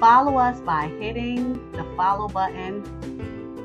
[0.00, 2.84] Follow us by hitting the follow button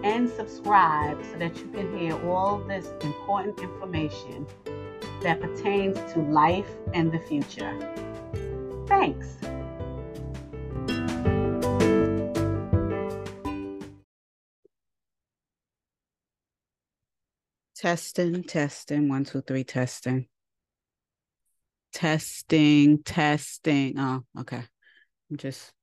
[0.06, 4.48] and subscribe so that you can hear all this important information
[5.24, 7.78] that pertains to life and the future.
[8.88, 9.28] Thanks.
[17.76, 20.28] Testing, testing, one, two, three, testing.
[21.92, 24.00] Testing, testing.
[24.00, 24.64] Oh, okay.
[25.30, 25.74] I'm just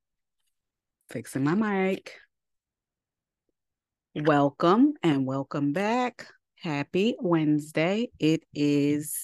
[1.09, 2.15] fixing my mic.
[4.15, 6.27] Welcome and welcome back.
[6.61, 8.11] Happy Wednesday.
[8.19, 9.17] It is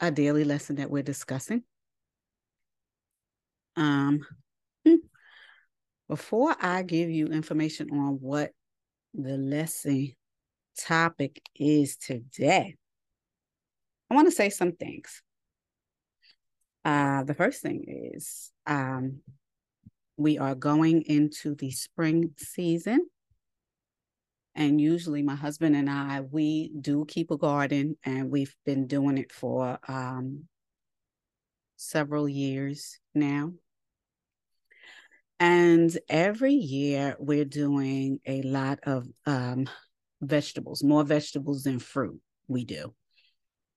[0.00, 1.64] a daily lesson that we're discussing.
[3.76, 4.20] Um
[6.08, 8.52] before I give you information on what
[9.12, 10.12] the lesson
[10.78, 12.76] topic is today,
[14.10, 15.22] I want to say some things.
[16.84, 19.20] Uh, the first thing is um,
[20.16, 23.06] we are going into the spring season.
[24.54, 29.16] And usually, my husband and I, we do keep a garden, and we've been doing
[29.16, 30.48] it for um,
[31.76, 33.52] several years now.
[35.38, 39.68] And every year, we're doing a lot of um,
[40.20, 42.20] vegetables, more vegetables than fruit.
[42.48, 42.92] We do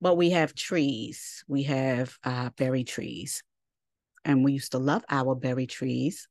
[0.04, 1.46] but we have trees.
[1.48, 3.42] We have uh, berry trees.
[4.26, 6.28] And we used to love our berry trees.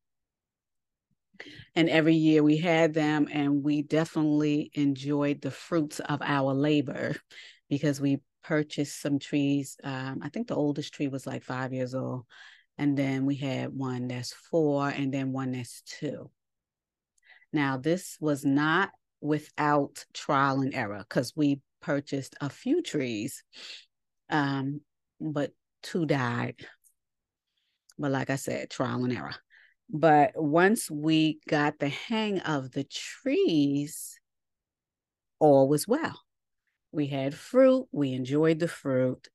[1.75, 7.17] And every year we had them, and we definitely enjoyed the fruits of our labor
[7.71, 9.79] because we purchased some trees.
[9.83, 12.27] Um, I think the oldest tree was like five years old.
[12.77, 16.31] And then we had one that's four, and then one that's two.
[17.55, 18.91] Now, this was not
[19.23, 23.45] without trial and error because we purchased a few trees,
[24.31, 24.81] um,
[25.21, 26.57] but two died.
[27.99, 29.35] But like I said, trial and error.
[29.91, 34.19] But once we got the hang of the trees,
[35.39, 36.19] all was well.
[36.93, 39.29] We had fruit, we enjoyed the fruit,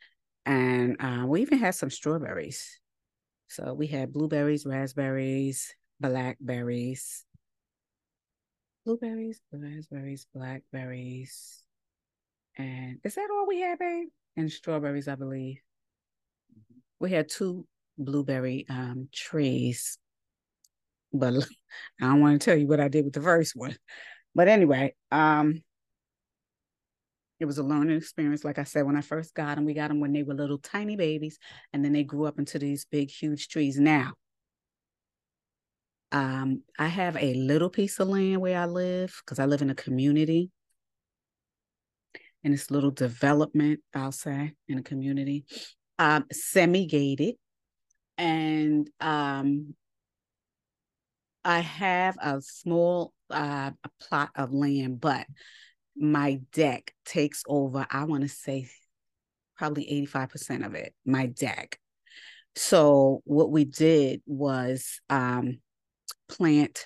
[0.46, 2.80] and uh, we even had some strawberries.
[3.50, 7.26] So we had blueberries, raspberries, blackberries,
[8.86, 11.64] blueberries, raspberries, blackberries,
[12.58, 14.08] and is that all we had, babe?
[14.36, 15.58] And strawberries, I believe.
[17.00, 19.98] We had two blueberry um, trees,
[21.14, 21.34] but
[22.02, 23.78] I don't want to tell you what I did with the first one.
[24.34, 25.64] But anyway, um,
[27.40, 28.44] it was a learning experience.
[28.44, 30.58] Like I said, when I first got them, we got them when they were little
[30.58, 31.38] tiny babies,
[31.74, 33.80] and then they grew up into these big, huge trees.
[33.80, 34.14] Now,
[36.12, 39.70] um, I have a little piece of land where I live because I live in
[39.70, 40.52] a community
[42.48, 45.44] in this little development, I'll say, in a community,
[46.00, 47.36] um, semi-gated.
[48.18, 49.76] And um,
[51.44, 55.28] I have a small uh, plot of land, but
[55.98, 58.70] my deck takes over, I want to say
[59.58, 61.78] probably 85% of it, my deck.
[62.56, 65.60] So what we did was um,
[66.30, 66.86] plant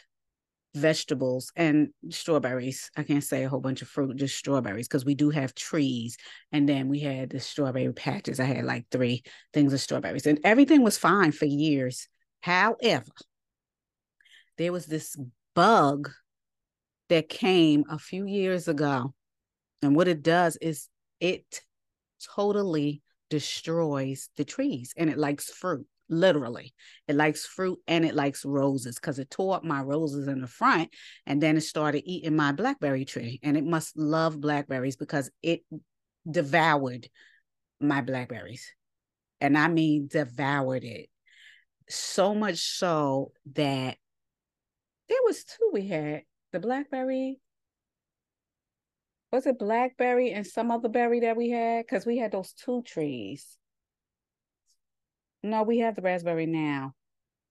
[0.74, 2.90] vegetables and strawberries.
[2.96, 6.18] I can't say a whole bunch of fruit, just strawberries, because we do have trees.
[6.52, 8.40] And then we had the strawberry patches.
[8.40, 9.24] I had like three
[9.54, 12.08] things of strawberries, and everything was fine for years.
[12.42, 13.12] However,
[14.58, 15.16] there was this
[15.56, 16.10] bug
[17.10, 19.14] that came a few years ago.
[19.82, 20.88] And what it does is
[21.20, 21.62] it
[22.36, 26.74] totally destroys the trees and it likes fruit literally.
[27.08, 30.48] It likes fruit and it likes roses because it tore up my roses in the
[30.48, 30.90] front
[31.26, 33.40] and then it started eating my blackberry tree.
[33.42, 35.62] And it must love blackberries because it
[36.30, 37.08] devoured
[37.80, 38.72] my blackberries.
[39.40, 41.10] And I mean, devoured it.
[41.90, 43.98] So much so that
[45.10, 46.22] there was two we had
[46.54, 47.42] the blackberry
[49.32, 52.82] was it blackberry and some other berry that we had because we had those two
[52.84, 53.58] trees
[55.44, 56.94] no, we have the raspberry now.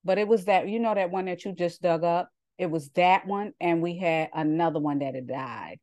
[0.05, 2.31] But it was that, you know, that one that you just dug up?
[2.59, 3.53] It was that one.
[3.61, 5.79] And we had another one that had died.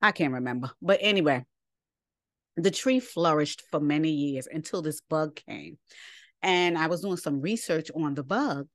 [0.00, 0.70] I can't remember.
[0.82, 1.44] But anyway,
[2.56, 5.78] the tree flourished for many years until this bug came.
[6.42, 8.68] And I was doing some research on the bug.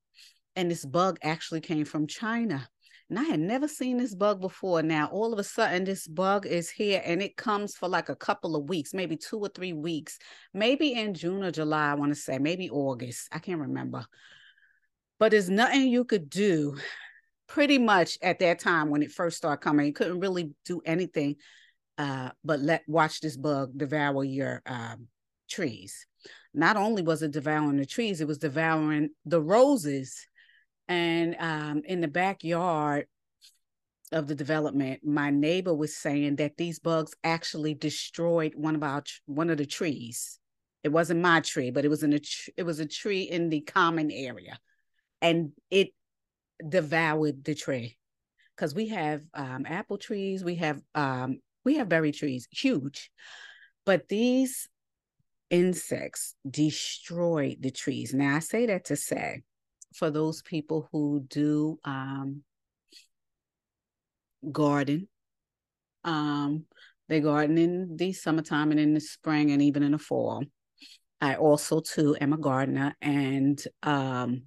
[0.55, 2.67] and this bug actually came from China.
[3.09, 4.83] And I had never seen this bug before.
[4.83, 8.15] Now, all of a sudden, this bug is here and it comes for like a
[8.15, 10.19] couple of weeks, maybe two or three weeks,
[10.53, 13.27] maybe in June or July, I want to say, maybe August.
[13.31, 14.05] I can't remember.
[15.17, 16.77] But there's nothing you could do
[17.47, 19.87] pretty much at that time when it first started coming.
[19.87, 21.37] You couldn't really do anything
[21.99, 25.07] uh, but let watch this bug devour your um,
[25.49, 26.07] trees.
[26.53, 30.25] Not only was it devouring the trees, it was devouring the roses
[30.89, 33.05] and um, in the backyard
[34.11, 39.03] of the development, my neighbor was saying that these bugs actually destroyed one of our
[39.27, 40.39] one of the trees.
[40.83, 42.19] It wasn't my tree, but it was in a
[42.57, 44.57] it was a tree in the common area,
[45.21, 45.89] and it
[46.67, 47.97] devoured the tree.
[48.55, 53.11] Because we have um, apple trees, we have um, we have berry trees, huge,
[53.85, 54.67] but these
[55.51, 58.11] insects destroyed the trees.
[58.11, 59.43] Now I say that to say
[59.93, 62.43] for those people who do um,
[64.51, 65.07] garden.
[66.03, 66.65] Um,
[67.07, 70.43] they garden in the summertime and in the spring and even in the fall.
[71.21, 74.43] I also too am a gardener and um,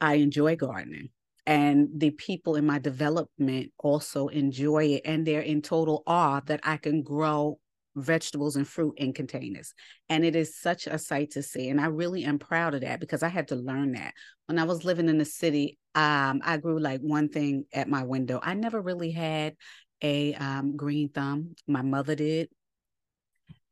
[0.00, 1.10] I enjoy gardening.
[1.46, 6.60] And the people in my development also enjoy it, and they're in total awe that
[6.62, 7.58] I can grow
[7.96, 9.74] vegetables and fruit in containers.
[10.08, 11.68] And it is such a sight to see.
[11.68, 14.14] And I really am proud of that because I had to learn that.
[14.46, 18.02] When I was living in the city, um, I grew like one thing at my
[18.02, 18.40] window.
[18.42, 19.56] I never really had
[20.02, 21.54] a um, green thumb.
[21.66, 22.48] My mother did.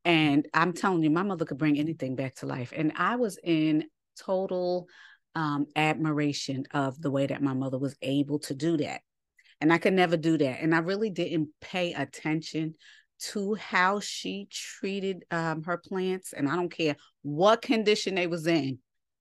[0.05, 2.73] And I'm telling you, my mother could bring anything back to life.
[2.75, 3.85] And I was in
[4.19, 4.87] total
[5.35, 9.01] um, admiration of the way that my mother was able to do that.
[9.61, 10.61] And I could never do that.
[10.61, 12.75] And I really didn't pay attention
[13.31, 18.47] to how she treated um, her plants, and I don't care what condition they was
[18.47, 18.79] in,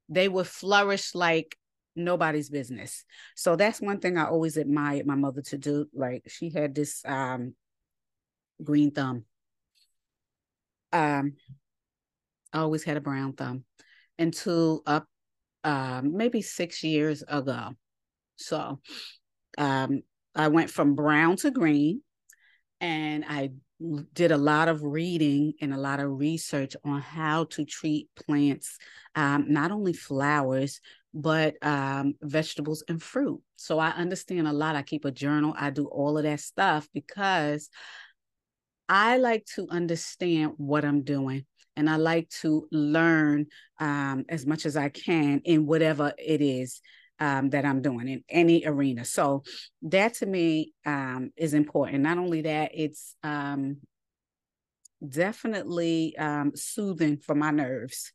[0.08, 1.56] they would flourish like
[1.94, 3.04] nobody's business.
[3.36, 5.86] So that's one thing I always admired my mother to do.
[5.94, 7.54] Like she had this um,
[8.62, 9.24] green thumb.
[10.92, 11.34] Um,
[12.52, 13.64] I always had a brown thumb
[14.18, 15.06] until up
[15.64, 17.70] um, maybe six years ago.
[18.36, 18.80] So
[19.58, 20.02] um,
[20.34, 22.02] I went from brown to green
[22.80, 23.50] and I
[24.12, 28.78] did a lot of reading and a lot of research on how to treat plants,
[29.14, 30.80] um, not only flowers,
[31.14, 33.40] but um, vegetables and fruit.
[33.56, 34.76] So I understand a lot.
[34.76, 37.68] I keep a journal, I do all of that stuff because
[38.88, 41.46] I like to understand what I'm doing
[41.76, 43.46] and I like to learn
[43.80, 46.80] um, as much as I can in whatever it is
[47.18, 49.04] um, that I'm doing in any arena.
[49.04, 49.42] So
[49.82, 52.02] that to me um, is important.
[52.02, 53.78] Not only that, it's um,
[55.06, 58.12] definitely um, soothing for my nerves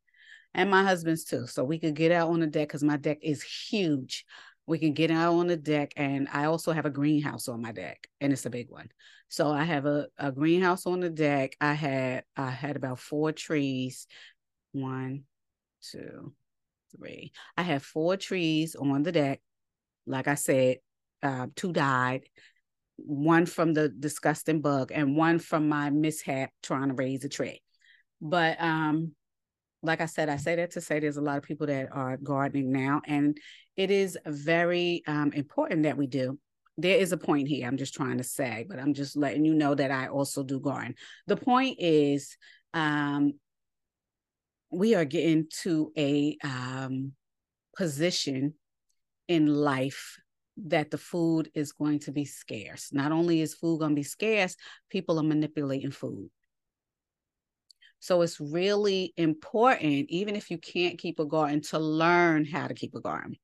[0.54, 1.48] and my husband's too.
[1.48, 4.26] So we could get out on the deck because my deck is huge.
[4.66, 7.72] We can get out on the deck, and I also have a greenhouse on my
[7.72, 8.90] deck, and it's a big one.
[9.30, 11.56] So I have a, a greenhouse on the deck.
[11.62, 14.08] I had I had about four trees,
[14.74, 15.24] one,
[15.82, 16.34] two,
[16.98, 17.32] three.
[17.56, 19.42] I have four trees on the deck.
[20.06, 20.78] Like I said,
[21.24, 22.24] uh, two died,
[22.98, 27.62] one from the disgusting bug, and one from my mishap trying to raise a tree.
[28.22, 29.14] But um,
[29.84, 32.18] like I said, I say that to say there's a lot of people that are
[32.18, 33.38] gardening now, and
[33.75, 36.39] it is very um, important that we do.
[36.77, 37.68] There is a point here.
[37.68, 40.60] I'm just trying to say, but I'm just letting you know that I also do
[40.60, 40.96] garden.
[41.25, 42.38] The point is,
[42.74, 43.34] um,
[44.71, 47.13] we are getting to a um,
[47.75, 48.53] position
[49.27, 50.17] in life
[50.65, 52.91] that the food is going to be scarce.
[52.91, 54.55] Not only is food going to be scarce,
[54.89, 56.29] people are manipulating food.
[58.00, 62.74] So it's really important, even if you can't keep a garden, to learn how to
[62.74, 63.36] keep a garden.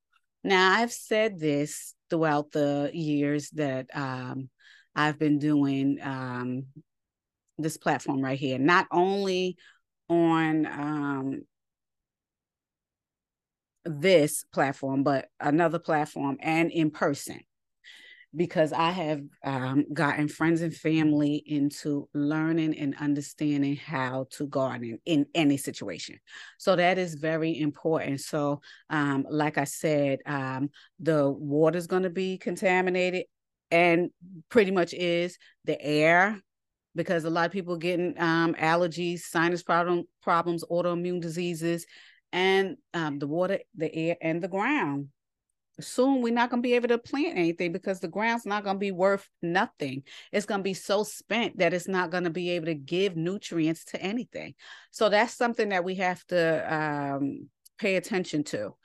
[0.44, 4.50] Now, I've said this throughout the years that um,
[4.96, 6.66] I've been doing um,
[7.58, 9.58] this platform right here, not only
[10.14, 11.42] on um,
[13.86, 17.40] this platform, but another platform and in person
[18.36, 25.00] because I have um, gotten friends and family into learning and understanding how to garden
[25.06, 26.20] in any situation.
[26.58, 28.22] So that is very important.
[28.22, 33.26] So, um, like I said, um, the water is going to be contaminated
[33.70, 34.10] and
[34.50, 36.42] pretty much is the air
[36.96, 41.86] because a lot of people getting um, allergies, sinus problem, problems, autoimmune diseases,
[42.32, 45.10] and um, the water, the air, and the ground.
[45.80, 48.76] Soon we're not going to be able to plant anything because the ground's not going
[48.76, 50.04] to be worth nothing.
[50.32, 53.16] It's going to be so spent that it's not going to be able to give
[53.16, 54.54] nutrients to anything.
[54.92, 58.76] So that's something that we have to um, pay attention to.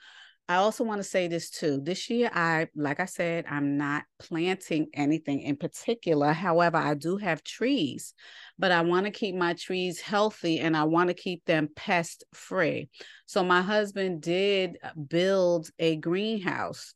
[0.49, 1.79] I also want to say this too.
[1.79, 6.33] This year, I, like I said, I'm not planting anything in particular.
[6.33, 8.15] However, I do have trees,
[8.57, 12.23] but I want to keep my trees healthy and I want to keep them pest
[12.33, 12.89] free.
[13.27, 16.95] So, my husband did build a greenhouse.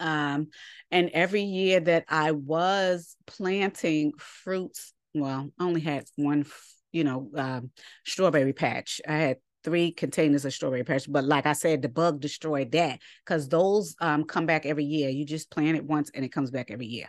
[0.00, 0.48] Um,
[0.90, 6.46] and every year that I was planting fruits, well, I only had one,
[6.90, 7.70] you know, um,
[8.06, 9.02] strawberry patch.
[9.06, 11.10] I had three containers of strawberry patch.
[11.10, 15.08] But like I said, the bug destroyed that because those um, come back every year.
[15.08, 17.08] You just plant it once and it comes back every year.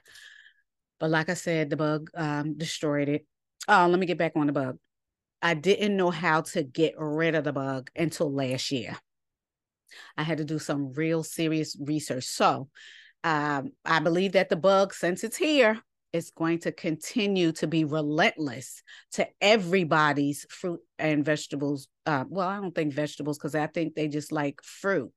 [1.00, 3.25] But like I said, the bug um, destroyed it.
[3.67, 4.77] Oh, let me get back on the bug.
[5.41, 8.97] I didn't know how to get rid of the bug until last year.
[10.17, 12.24] I had to do some real serious research.
[12.24, 12.69] So
[13.24, 15.81] um, I believe that the bug, since it's here,
[16.15, 18.81] is going to continue to be relentless
[19.12, 21.89] to everybody's fruit and vegetables.
[22.05, 25.12] Uh, well, I don't think vegetables because I think they just like fruit.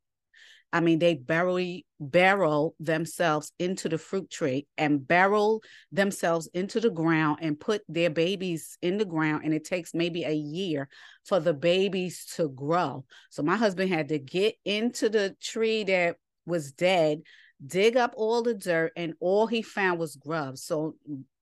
[0.72, 5.62] I mean, they burrow barrel themselves into the fruit tree and barrel
[5.92, 9.44] themselves into the ground and put their babies in the ground.
[9.44, 10.88] And it takes maybe a year
[11.24, 13.04] for the babies to grow.
[13.30, 17.22] So my husband had to get into the tree that was dead
[17.64, 20.62] dig up all the dirt, and all he found was grubs.
[20.62, 20.96] So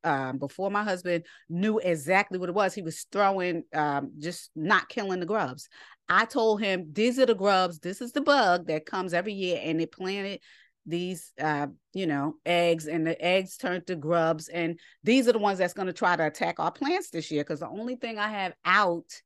[0.04, 4.88] um, before my husband knew exactly what it was, he was throwing, um, just not
[4.88, 5.68] killing the grubs.
[6.08, 7.80] I told him, These are the grubs.
[7.80, 10.40] This is the bug that comes every year, and it planted
[10.88, 15.38] these uh you know eggs and the eggs turned to grubs and these are the
[15.38, 18.18] ones that's going to try to attack our plants this year because the only thing
[18.18, 19.20] i have out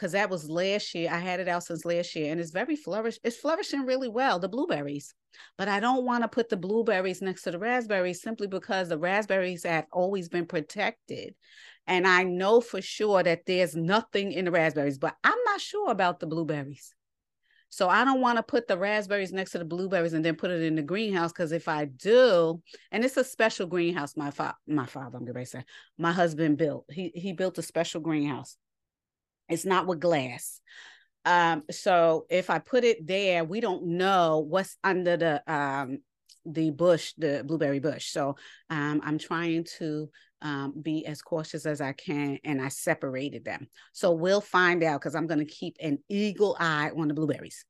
[0.00, 1.10] because that was last year.
[1.12, 3.18] I had it out since last year, and it's very flourish.
[3.22, 4.38] It's flourishing really well.
[4.38, 5.14] The blueberries,
[5.58, 8.98] but I don't want to put the blueberries next to the raspberries simply because the
[8.98, 11.34] raspberries have always been protected,
[11.86, 14.96] and I know for sure that there's nothing in the raspberries.
[14.96, 16.94] But I'm not sure about the blueberries.
[17.68, 20.50] So I don't want to put the raspberries next to the blueberries and then put
[20.50, 24.56] it in the greenhouse because if I do, and it's a special greenhouse, my father,
[24.66, 25.62] my father, I'm gonna say,
[25.98, 26.86] my husband built.
[26.90, 28.56] He he built a special greenhouse.
[29.50, 30.60] It's not with glass.
[31.24, 35.98] Um, so if I put it there, we don't know what's under the um
[36.46, 38.08] the bush, the blueberry bush.
[38.08, 38.36] So
[38.70, 40.08] um, I'm trying to
[40.42, 43.68] um, be as cautious as I can, and I separated them.
[43.92, 47.64] So we'll find out because I'm going to keep an eagle eye on the blueberries.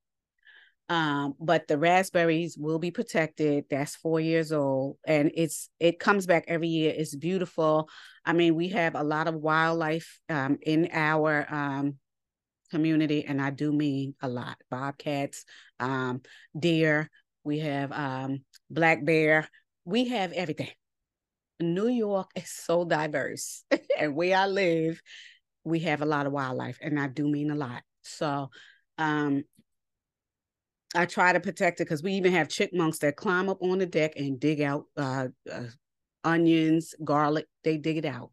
[0.90, 3.64] Um, but the raspberries will be protected.
[3.70, 6.92] That's four years old, and it's it comes back every year.
[6.96, 7.88] It's beautiful.
[8.26, 11.94] I mean, we have a lot of wildlife um, in our um,
[12.72, 14.56] community, and I do mean a lot.
[14.68, 15.44] Bobcats,
[15.78, 16.22] um,
[16.58, 17.08] deer.
[17.44, 19.48] We have um, black bear.
[19.84, 20.70] We have everything.
[21.60, 23.64] New York is so diverse,
[23.98, 25.00] and where I live,
[25.62, 27.82] we have a lot of wildlife, and I do mean a lot.
[28.02, 28.50] So,
[28.98, 29.44] um,
[30.94, 33.86] I try to protect it because we even have chipmunks that climb up on the
[33.86, 35.64] deck and dig out uh, uh,
[36.24, 37.46] onions, garlic.
[37.62, 38.30] They dig it out.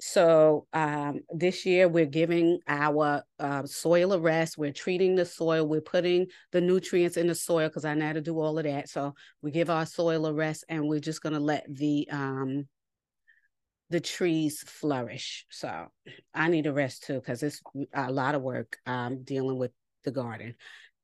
[0.00, 4.58] So um, this year we're giving our uh, soil a rest.
[4.58, 5.66] We're treating the soil.
[5.66, 8.64] We're putting the nutrients in the soil because I know how to do all of
[8.64, 8.88] that.
[8.88, 12.68] So we give our soil a rest, and we're just gonna let the um,
[13.88, 15.46] the trees flourish.
[15.50, 15.86] So
[16.34, 17.62] I need a rest too because it's
[17.94, 19.72] a lot of work um, dealing with
[20.04, 20.54] the garden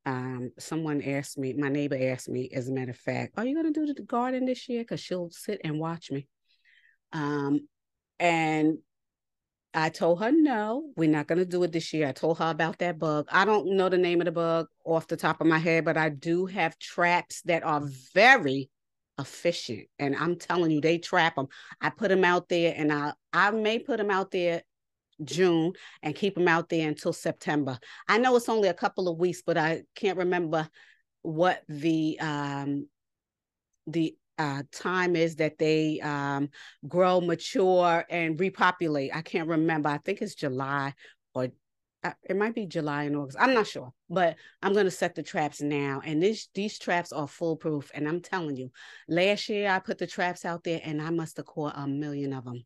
[0.05, 3.55] um, someone asked me, my neighbor asked me, as a matter of fact, are you
[3.55, 4.83] going to do the garden this year?
[4.83, 6.27] Because she'll sit and watch me.
[7.13, 7.69] Um,
[8.19, 8.79] and
[9.75, 12.09] I told her, no, we're not going to do it this year.
[12.09, 13.29] I told her about that bug.
[13.31, 15.97] I don't know the name of the bug off the top of my head, but
[15.97, 17.83] I do have traps that are
[18.15, 18.71] very
[19.19, 19.87] efficient.
[19.99, 21.47] And I'm telling you, they trap them.
[21.81, 24.63] I put them out there and I, I may put them out there
[25.25, 27.79] June and keep them out there until September.
[28.09, 30.69] I know it's only a couple of weeks, but I can't remember
[31.23, 32.89] what the um
[33.87, 36.49] the uh, time is that they um,
[36.89, 39.15] grow, mature, and repopulate.
[39.15, 39.89] I can't remember.
[39.89, 40.95] I think it's July
[41.35, 41.49] or
[42.05, 43.39] uh, it might be July and August.
[43.41, 46.03] I'm not sure, but I'm to set the traps now.
[46.05, 47.91] And this, these traps are foolproof.
[47.95, 48.71] And I'm telling you,
[49.09, 52.33] last year I put the traps out there and I must have caught a million
[52.33, 52.65] of them.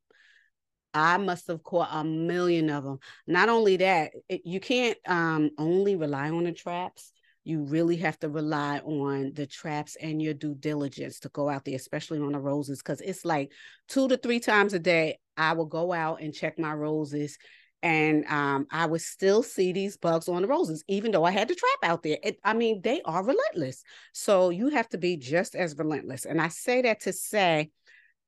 [0.97, 2.99] I must have caught a million of them.
[3.26, 7.12] Not only that, it, you can't um, only rely on the traps.
[7.45, 11.67] You really have to rely on the traps and your due diligence to go out
[11.67, 13.53] there, especially on the roses, because it's like
[13.88, 15.19] two to three times a day.
[15.37, 17.37] I will go out and check my roses,
[17.83, 21.49] and um, I would still see these bugs on the roses, even though I had
[21.49, 22.17] the trap out there.
[22.23, 23.85] It, I mean, they are relentless.
[24.15, 26.25] So you have to be just as relentless.
[26.25, 27.71] And I say that to say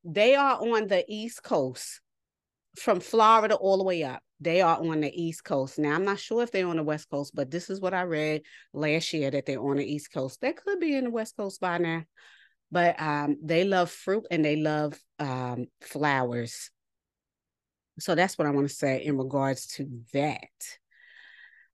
[0.05, 2.03] they are on the East Coast
[2.79, 4.23] from Florida all the way up.
[4.41, 5.79] They are on the East Coast.
[5.79, 8.03] Now, I'm not sure if they're on the West Coast, but this is what I
[8.03, 8.43] read
[8.73, 10.41] last year that they're on the East Coast.
[10.41, 12.05] They could be in the West Coast by now,
[12.71, 16.71] but um, they love fruit and they love um, flowers.
[17.99, 20.79] So that's what I want to say in regards to that.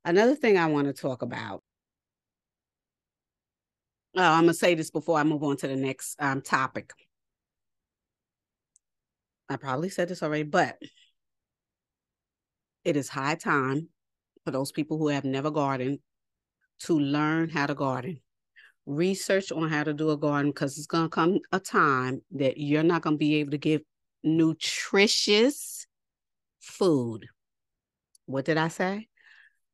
[0.05, 1.63] Another thing I want to talk about.
[4.17, 6.93] Oh, I'm going to say this before I move on to the next um, topic.
[9.55, 10.79] I probably said this already, but
[12.85, 13.89] it is high time
[14.45, 16.01] for those people who have never gardened
[16.81, 18.21] to learn how to garden.
[18.85, 22.59] Research on how to do a garden because it's going to come a time that
[22.59, 23.83] you're not going to be able to give
[24.25, 25.87] nutritious
[26.61, 27.29] food.
[28.27, 29.07] What did I say?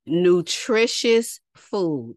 [0.05, 2.17] Nutritious food.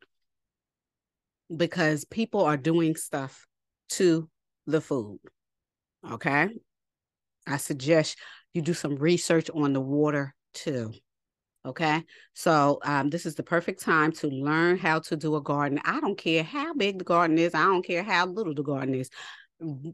[1.56, 3.48] Because people are doing stuff
[3.92, 4.30] to
[4.68, 5.20] the food.
[6.12, 6.50] Okay.
[7.48, 8.18] I suggest
[8.54, 10.94] you do some research on the water too.
[11.66, 12.04] Okay.
[12.34, 15.80] So um, this is the perfect time to learn how to do a garden.
[15.86, 17.56] I don't care how big the garden is.
[17.56, 19.10] I don't care how little the garden is.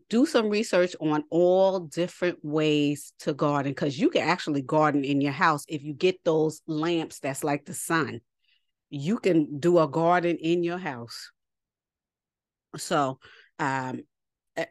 [0.10, 5.22] Do some research on all different ways to garden because you can actually garden in
[5.22, 8.22] your house if you get those lamps that's like the sun.
[8.90, 11.30] You can do a garden in your house.
[12.78, 13.20] So
[13.60, 14.02] um,
[14.56, 14.66] eh,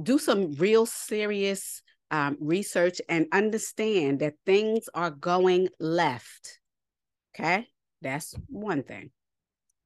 [0.00, 6.60] do some real serious um, research and understand that things are going left.
[7.34, 7.66] Okay,
[8.02, 9.10] that's one thing.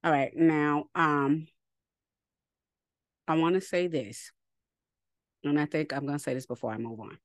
[0.05, 1.47] All right, now um,
[3.29, 4.33] I want to say this,
[5.45, 7.19] and I think I'm going to say this before I move on.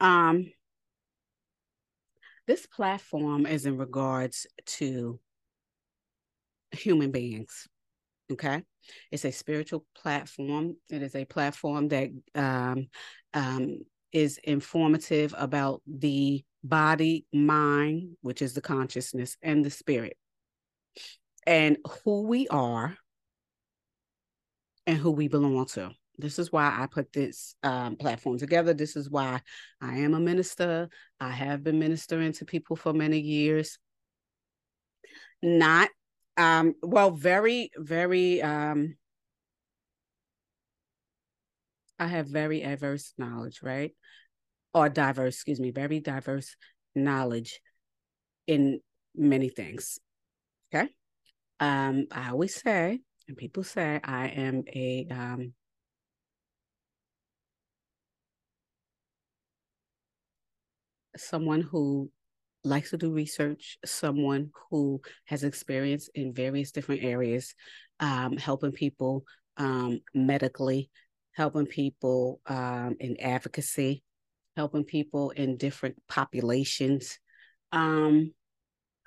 [0.00, 0.52] Um,
[2.46, 5.20] this platform is in regards to
[6.72, 7.68] human beings.
[8.32, 8.62] Okay.
[9.10, 10.76] It's a spiritual platform.
[10.90, 12.88] It is a platform that um,
[13.34, 13.78] um,
[14.12, 20.16] is informative about the body, mind, which is the consciousness, and the spirit,
[21.46, 22.96] and who we are
[24.86, 25.90] and who we belong to.
[26.16, 28.74] This is why I put this um, platform together.
[28.74, 29.40] This is why
[29.80, 30.88] I am a minister.
[31.20, 33.78] I have been ministering to people for many years.
[35.42, 35.90] Not,
[36.38, 38.96] um, well, very, very um,
[41.98, 43.94] I have very diverse knowledge, right?
[44.72, 46.56] Or diverse, excuse me, very diverse
[46.94, 47.60] knowledge
[48.46, 48.80] in
[49.14, 49.98] many things.
[50.74, 50.88] Okay.
[51.60, 55.54] Um, I always say, and people say I am a um
[61.16, 62.10] someone who
[62.64, 67.54] likes to do research, someone who has experience in various different areas,
[68.00, 69.24] um, helping people
[69.56, 70.90] um, medically,
[71.32, 74.02] helping people um, in advocacy,
[74.56, 77.18] helping people in different populations,
[77.72, 78.32] um,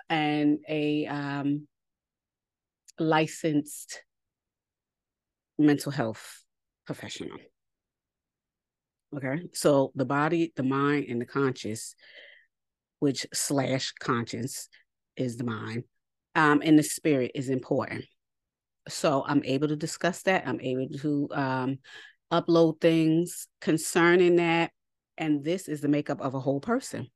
[0.09, 1.67] and a um,
[2.99, 4.03] licensed
[5.57, 6.43] mental health
[6.85, 7.37] professional.
[9.15, 11.95] Okay, so the body, the mind, and the conscious,
[13.01, 14.69] which slash conscience
[15.17, 15.83] is the mind,
[16.35, 18.05] um, and the spirit is important.
[18.87, 20.47] So I'm able to discuss that.
[20.47, 21.79] I'm able to um,
[22.31, 24.71] upload things concerning that.
[25.17, 27.07] And this is the makeup of a whole person.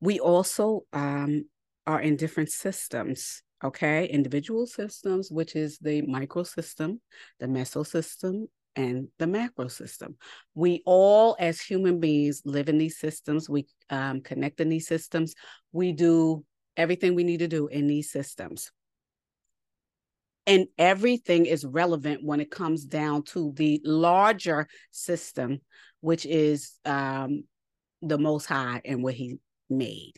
[0.00, 1.44] We also um,
[1.86, 4.08] are in different systems, okay?
[4.08, 7.00] Individual systems, which is the micro system,
[7.38, 10.16] the meso system, and the macro system.
[10.54, 13.48] We all, as human beings, live in these systems.
[13.48, 15.34] We um, connect in these systems.
[15.72, 16.44] We do
[16.76, 18.70] everything we need to do in these systems
[20.46, 25.60] and everything is relevant when it comes down to the larger system
[26.00, 27.44] which is um
[28.02, 29.38] the most high and what he
[29.70, 30.12] made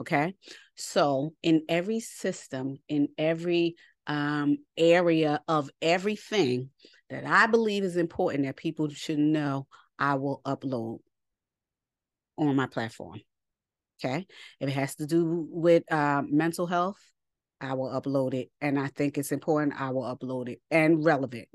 [0.00, 0.34] okay
[0.76, 3.74] so in every system in every
[4.06, 6.70] um area of everything
[7.10, 9.66] that i believe is important that people should know
[9.98, 10.98] i will upload
[12.38, 13.20] on my platform
[14.02, 14.26] okay
[14.60, 17.00] if it has to do with uh, mental health
[17.60, 18.50] I will upload it.
[18.60, 21.48] And I think it's important, I will upload it and relevant.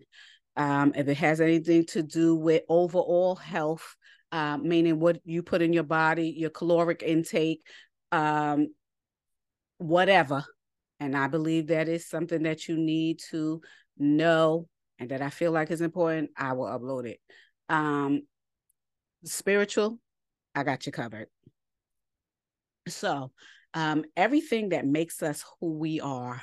[0.57, 3.95] Um, if it has anything to do with overall health,
[4.31, 7.61] uh, meaning what you put in your body, your caloric intake,
[8.11, 8.67] um,
[9.77, 10.43] whatever.
[10.99, 13.61] And I believe that is something that you need to
[13.97, 14.67] know
[15.01, 17.19] and that I feel like is important, I will upload it.
[17.67, 18.21] Um,
[19.25, 19.99] spiritual,
[20.53, 21.25] I got you covered.
[22.87, 23.31] So
[23.73, 26.39] um, everything that makes us who we are,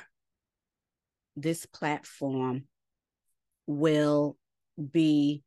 [1.37, 2.65] this platform
[3.65, 4.35] will
[4.91, 5.41] be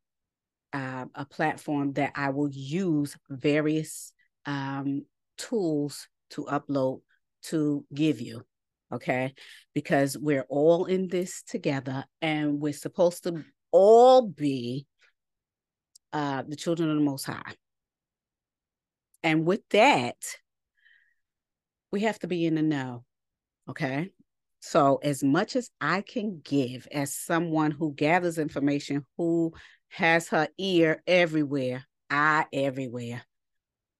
[0.72, 4.14] uh, a platform that I will use various
[4.46, 5.04] um,
[5.36, 7.02] tools to upload
[7.42, 8.46] to give you.
[8.92, 9.34] Okay.
[9.74, 14.86] Because we're all in this together and we're supposed to all be
[16.12, 17.54] uh, the children of the Most High.
[19.22, 20.16] And with that,
[21.90, 23.04] we have to be in the know.
[23.68, 24.10] Okay.
[24.60, 29.52] So, as much as I can give as someone who gathers information, who
[29.88, 33.22] has her ear everywhere, I everywhere,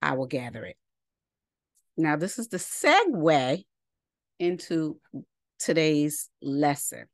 [0.00, 0.76] I will gather it.
[1.96, 3.64] Now, this is the segue
[4.42, 4.98] into
[5.58, 7.04] today's lesson.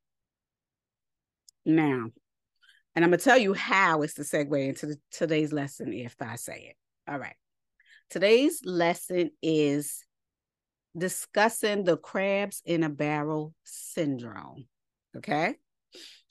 [1.64, 2.08] Now,
[2.94, 6.16] and I'm going to tell you how it's the segue into the, today's lesson if
[6.20, 6.76] I say it.
[7.10, 7.36] All right.
[8.10, 10.02] Today's lesson is
[10.96, 14.66] discussing the crabs in a barrel syndrome.
[15.16, 15.54] Okay.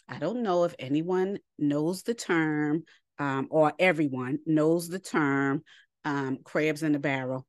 [0.10, 2.84] I don't know if anyone knows the term
[3.20, 5.64] um, or everyone knows the term
[6.06, 7.46] um, crabs in a barrel.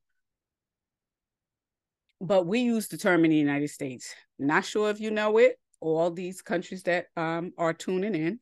[2.20, 4.12] But we use the term in the United States.
[4.38, 8.40] Not sure if you know it, all these countries that um, are tuning in.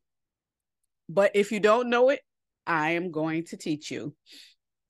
[1.09, 2.21] But if you don't know it,
[2.67, 4.15] I am going to teach you.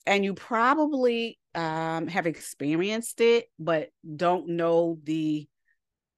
[0.06, 5.48] And you probably um, have experienced it, but don't know the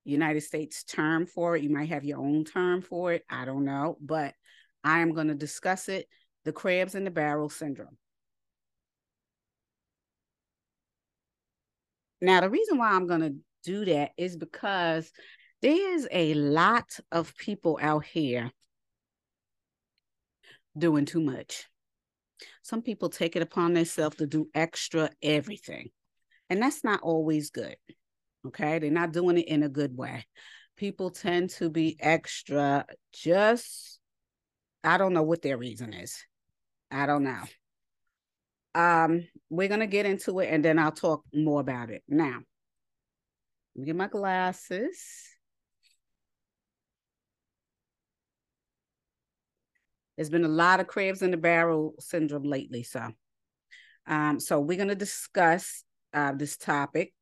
[0.05, 1.63] United States term for it.
[1.63, 3.25] You might have your own term for it.
[3.31, 4.35] I don't know, but
[4.85, 6.07] I am going to discuss it
[6.45, 7.97] the crabs in the barrel syndrome.
[12.21, 15.11] Now, the reason why I'm going to do that is because
[15.63, 18.51] there's a lot of people out here
[20.77, 21.67] doing too much.
[22.63, 25.91] Some people take it upon themselves to do extra everything,
[26.49, 27.77] and that's not always good.
[28.47, 30.25] Okay, they're not doing it in a good way.
[30.77, 33.99] People tend to be extra just,
[34.85, 36.25] I don't know what their reason is.
[36.91, 37.43] I don't know.
[38.79, 42.05] Um, we're gonna get into it and then I'll talk more about it.
[42.07, 42.39] Now,
[43.75, 45.01] let me get my glasses.
[50.17, 52.85] There's been a lot of crabs in the barrel syndrome lately.
[52.85, 53.09] So,
[54.07, 55.83] um, so we're to discuss
[56.15, 57.13] uh, this topic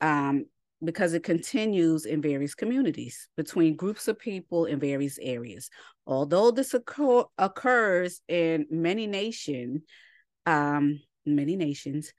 [0.00, 0.46] um,
[0.84, 5.70] because it continues in various communities between groups of people in various areas.
[6.08, 9.82] Although this occur- occurs in many nations,
[10.46, 12.12] um, many nations,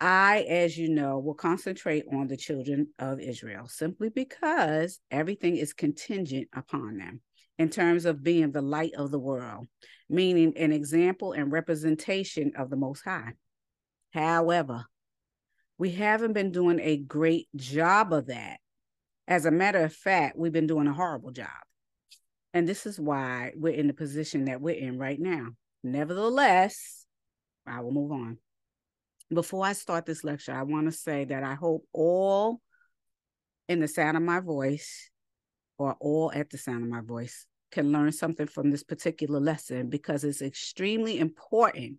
[0.00, 5.72] I, as you know, will concentrate on the children of Israel simply because everything is
[5.72, 7.20] contingent upon them
[7.58, 9.66] in terms of being the light of the world,
[10.08, 13.32] meaning an example and representation of the Most High.
[14.12, 14.84] However,
[15.78, 18.58] we haven't been doing a great job of that.
[19.26, 21.48] As a matter of fact, we've been doing a horrible job.
[22.52, 25.48] And this is why we're in the position that we're in right now.
[25.82, 27.03] Nevertheless,
[27.66, 28.38] I will move on.
[29.32, 32.60] Before I start this lecture, I want to say that I hope all
[33.68, 35.10] in the sound of my voice
[35.78, 39.88] or all at the sound of my voice can learn something from this particular lesson
[39.88, 41.96] because it's extremely important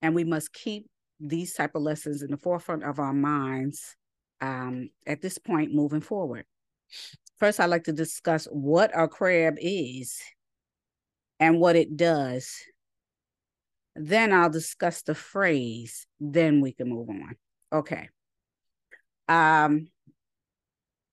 [0.00, 0.86] and we must keep
[1.20, 3.96] these type of lessons in the forefront of our minds
[4.40, 6.44] um, at this point moving forward
[7.38, 10.18] first i'd like to discuss what a crab is
[11.38, 12.50] and what it does
[13.94, 17.36] then i'll discuss the phrase then we can move on
[17.72, 18.08] okay
[19.28, 19.86] um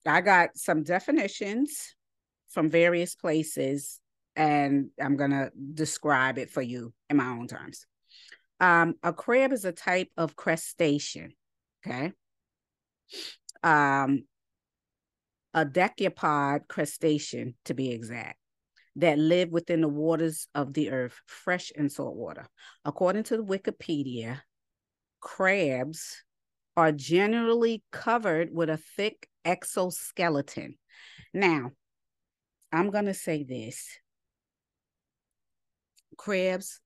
[0.06, 1.96] I got some definitions
[2.50, 4.00] from various places,
[4.36, 7.86] and I'm going to describe it for you in my own terms.
[8.60, 11.34] Um, a crab is a type of crustacean,
[11.86, 12.12] okay?
[13.64, 14.24] Um,
[15.54, 18.39] a decapod crustacean, to be exact,
[18.96, 22.48] that live within the waters of the earth, fresh and salt water.
[22.86, 24.42] According to Wikipedia,
[25.20, 26.24] crabs
[26.76, 30.78] are generally covered with a thick exoskeleton.
[31.34, 31.72] Now,
[32.72, 33.88] I'm going to say this
[36.18, 36.82] crabs,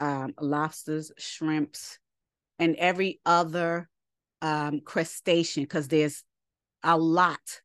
[0.00, 1.98] um, lobsters, shrimps,
[2.58, 3.88] and every other
[4.40, 6.24] um, crustacean, because there's
[6.82, 7.60] a lot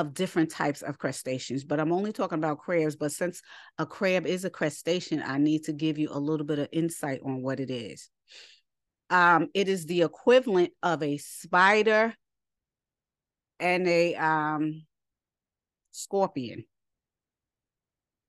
[0.00, 2.96] of different types of crustaceans, but I'm only talking about crabs.
[2.96, 3.42] But since
[3.78, 7.20] a crab is a crustacean, I need to give you a little bit of insight
[7.22, 8.08] on what it is.
[9.10, 12.14] Um, it is the equivalent of a spider
[13.58, 14.86] and a um
[15.90, 16.64] scorpion.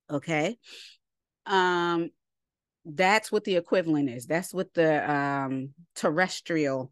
[0.09, 0.57] Okay.
[1.45, 2.09] Um
[2.83, 4.25] that's what the equivalent is.
[4.25, 6.91] That's what the um terrestrial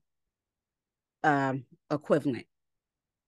[1.23, 2.45] um equivalent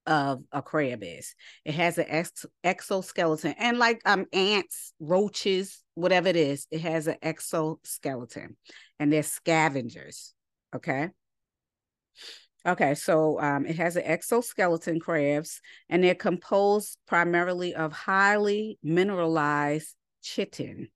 [0.05, 1.35] of a crab is.
[1.65, 7.07] It has an ex- exoskeleton and like um ants, roaches, whatever it is, it has
[7.07, 8.57] an exoskeleton
[8.99, 10.33] and they're scavengers.
[10.75, 11.09] Okay.
[12.65, 19.95] Okay, so um, it has an exoskeleton crabs, and they're composed primarily of highly mineralized
[20.21, 20.89] chitin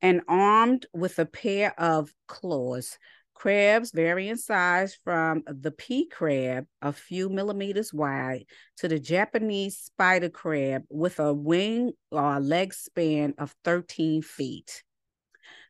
[0.00, 2.98] and armed with a pair of claws.
[3.38, 8.46] Crabs vary in size from the pea crab, a few millimeters wide,
[8.78, 14.82] to the Japanese spider crab with a wing or leg span of 13 feet.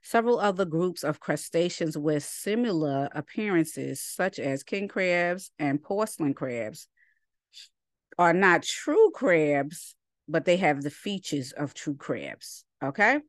[0.02, 6.88] Several other groups of crustaceans with similar appearances, such as king crabs and porcelain crabs,
[8.16, 9.94] are not true crabs,
[10.26, 12.64] but they have the features of true crabs.
[12.82, 13.20] Okay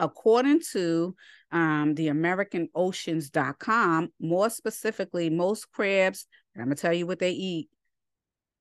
[0.00, 1.14] according to
[1.52, 7.32] um, the AmericanOceans.com, more specifically, most crabs, and I'm going to tell you what they
[7.32, 7.68] eat.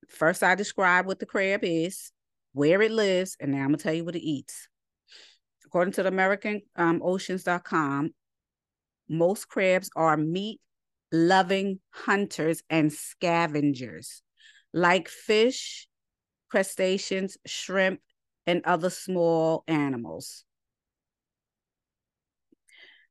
[0.09, 2.11] First, I describe what the crab is,
[2.53, 4.67] where it lives, and now I'm going to tell you what it eats.
[5.65, 8.13] According to the AmericanOceans.com, um,
[9.09, 10.59] most crabs are meat
[11.13, 14.23] loving hunters and scavengers,
[14.73, 15.87] like fish,
[16.49, 18.01] crustaceans, shrimp,
[18.47, 20.43] and other small animals.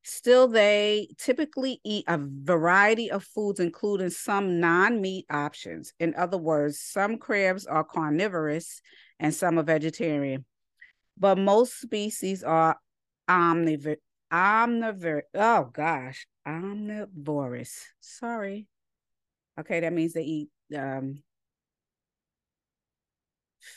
[0.04, 5.92] Still, they typically eat a variety of foods, including some non meat options.
[6.00, 8.82] In other words, some crabs are carnivorous
[9.20, 10.44] and some are vegetarian,
[11.16, 12.76] but most species are
[13.28, 13.96] omnivore.
[14.32, 15.22] Omnivore.
[15.34, 17.86] Oh gosh, omnivorous.
[18.00, 18.66] Sorry.
[19.60, 21.22] Okay, that means they eat um,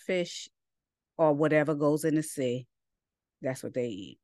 [0.07, 0.49] fish
[1.17, 2.65] or whatever goes in the sea.
[3.43, 4.19] That's what they eat.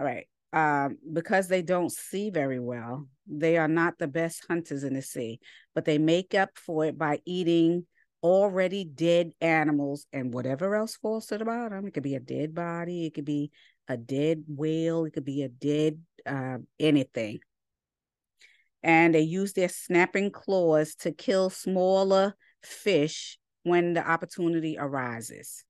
[0.00, 4.84] All right um, because they don't see very well, they are not the best hunters
[4.84, 5.38] in the sea,
[5.74, 7.84] but they make up for it by eating
[8.22, 11.86] already dead animals and whatever else falls to the bottom.
[11.86, 13.50] It could be a dead body, it could be
[13.86, 17.40] a dead whale, it could be a dead uh, anything.
[18.82, 25.65] And they use their snapping claws to kill smaller fish when the opportunity arises.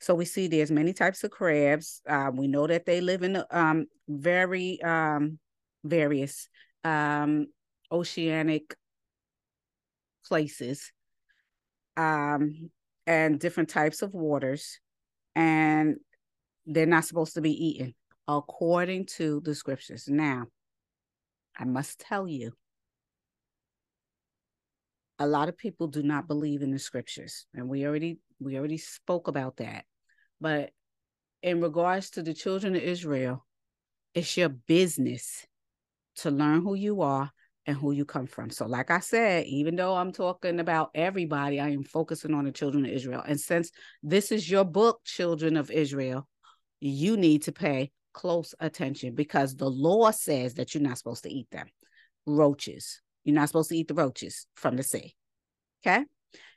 [0.00, 2.00] So we see there's many types of crabs.
[2.08, 5.38] Uh, we know that they live in um, very um,
[5.84, 6.48] various
[6.84, 7.46] um,
[7.90, 8.76] oceanic
[10.24, 10.92] places
[11.96, 12.70] um,
[13.06, 14.78] and different types of waters,
[15.34, 15.96] and
[16.66, 17.94] they're not supposed to be eaten
[18.28, 20.06] according to the scriptures.
[20.06, 20.46] Now,
[21.58, 22.52] I must tell you,
[25.18, 28.78] a lot of people do not believe in the scriptures, and we already we already
[28.78, 29.84] spoke about that.
[30.40, 30.70] But
[31.42, 33.44] in regards to the children of Israel,
[34.14, 35.46] it's your business
[36.16, 37.30] to learn who you are
[37.66, 38.50] and who you come from.
[38.50, 42.50] So, like I said, even though I'm talking about everybody, I am focusing on the
[42.50, 43.22] children of Israel.
[43.26, 43.70] And since
[44.02, 46.26] this is your book, Children of Israel,
[46.80, 51.30] you need to pay close attention because the law says that you're not supposed to
[51.30, 51.66] eat them.
[52.26, 53.00] Roaches.
[53.24, 55.14] You're not supposed to eat the roaches from the sea.
[55.86, 56.04] Okay.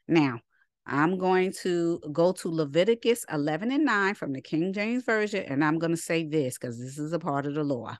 [0.07, 0.39] Now,
[0.85, 5.63] I'm going to go to Leviticus 11 and 9 from the King James Version, and
[5.63, 7.97] I'm going to say this because this is a part of the law.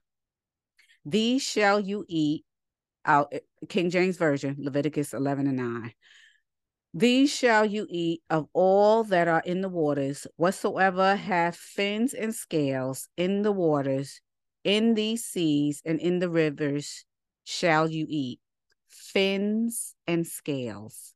[1.06, 2.44] These shall you eat,
[3.06, 3.34] out
[3.70, 5.94] King James Version, Leviticus 11 and 9.
[6.94, 12.36] These shall you eat of all that are in the waters, whatsoever have fins and
[12.36, 14.22] scales in the waters,
[14.64, 17.06] in these seas and in the rivers
[17.44, 18.40] shall you eat.
[18.90, 21.14] Fins and scales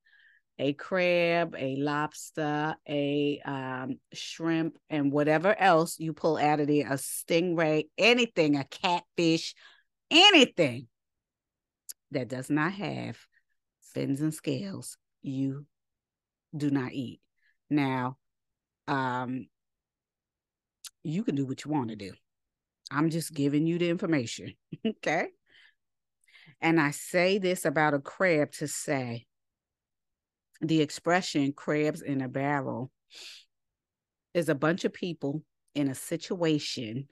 [0.58, 6.88] a crab, a lobster, a um, shrimp, and whatever else you pull out of there,
[6.88, 9.54] a stingray, anything, a catfish,
[10.10, 10.88] anything
[12.12, 13.18] that does not have
[13.94, 15.66] fins and scales, you
[16.56, 17.20] do not eat.
[17.70, 18.18] Now,
[18.88, 19.48] um,
[21.04, 22.14] you can do what you want to do.
[22.92, 24.54] I'm just giving you the information.
[24.88, 25.28] okay.
[26.62, 29.26] And I say this about a crab to say
[30.68, 32.92] the expression crabs in a barrel
[34.34, 37.08] is a bunch of people in a situation.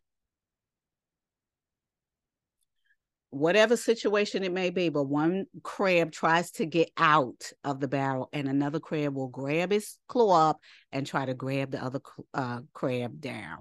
[3.30, 8.30] Whatever situation it may be but one crab tries to get out of the barrel
[8.32, 10.60] and another crab will grab his claw up
[10.92, 12.00] and try to grab the other
[12.34, 13.58] uh, crab down.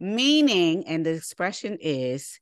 [0.00, 2.40] Meaning and the expression is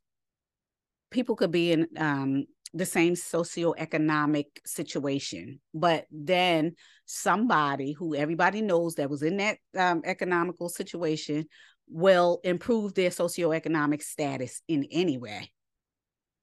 [1.13, 2.45] people could be in um,
[2.75, 5.61] the same socioeconomic situation.
[5.75, 6.75] But then
[7.07, 11.47] somebody who everybody knows that was in that um, economical situation
[11.89, 15.51] will improve their socioeconomic status in any way,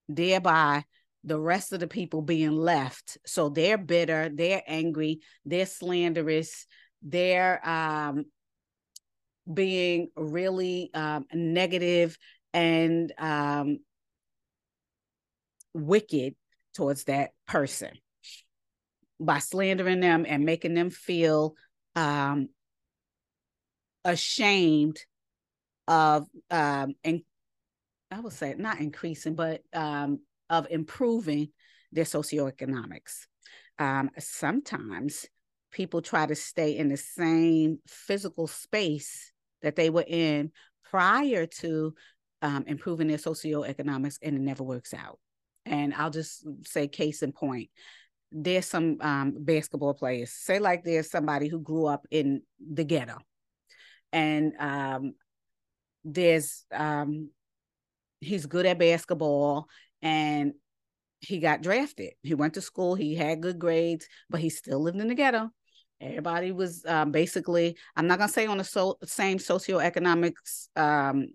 [0.07, 0.83] thereby
[1.23, 3.17] the rest of the people being left.
[3.25, 6.65] So they're bitter, they're angry, they're slanderous,
[7.01, 8.25] they're um,
[9.51, 12.17] being really um, negative
[12.53, 13.79] and um,
[15.73, 16.35] wicked
[16.73, 17.91] towards that person
[19.19, 21.55] by slandering them and making them feel
[21.95, 22.49] um,
[24.05, 24.99] ashamed
[25.87, 27.21] of um, and
[28.11, 31.49] I would say not increasing, but um, of improving
[31.91, 33.27] their socioeconomics.
[33.77, 35.25] Um, sometimes
[35.71, 40.51] people try to stay in the same physical space that they were in
[40.83, 41.93] prior to
[42.41, 45.19] um, improving their socioeconomics, and it never works out.
[45.69, 47.69] And I'll just say, case in point,
[48.31, 50.31] there's some um, basketball players.
[50.31, 53.17] Say like there's somebody who grew up in the ghetto,
[54.11, 55.13] and um,
[56.03, 57.29] there's um,
[58.19, 59.67] he's good at basketball,
[60.01, 60.53] and
[61.21, 62.13] he got drafted.
[62.21, 62.95] He went to school.
[62.95, 65.49] He had good grades, but he still lived in the ghetto.
[66.01, 70.33] Everybody was um, basically, I'm not gonna say on the so, same socioeconomic
[70.75, 71.27] um,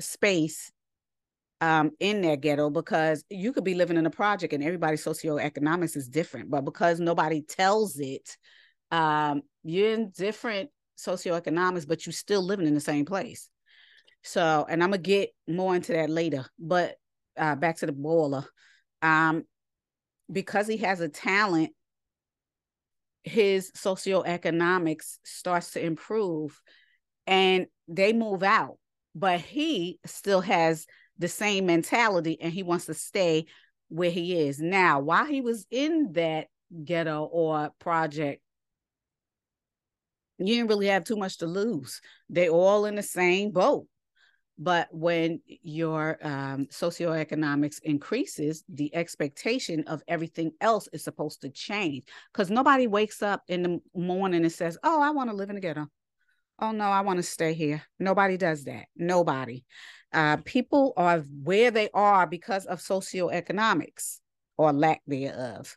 [0.00, 0.70] space
[1.60, 5.96] um, in that ghetto because you could be living in a project and everybody's socioeconomics
[5.96, 8.36] is different, but because nobody tells it,
[8.90, 13.48] um, you're in different socioeconomics, but you're still living in the same place.
[14.22, 16.96] So, and I'm gonna get more into that later, but
[17.36, 18.44] uh, back to the boiler.
[19.02, 19.44] Um,
[20.30, 21.70] because he has a talent,
[23.22, 26.60] his socioeconomics starts to improve
[27.26, 28.78] and they move out,
[29.14, 30.86] but he still has
[31.18, 33.46] the same mentality and he wants to stay
[33.88, 34.60] where he is.
[34.60, 36.48] Now, while he was in that
[36.84, 38.42] ghetto or project,
[40.38, 42.00] you didn't really have too much to lose.
[42.28, 43.86] They all in the same boat.
[44.56, 52.04] But when your um, socioeconomics increases, the expectation of everything else is supposed to change.
[52.32, 55.56] Because nobody wakes up in the morning and says, Oh, I want to live in
[55.56, 55.88] the ghetto.
[56.60, 57.82] Oh, no, I want to stay here.
[57.98, 58.86] Nobody does that.
[58.96, 59.64] Nobody.
[60.14, 64.20] Uh, people are where they are because of socioeconomics
[64.56, 65.76] or lack thereof.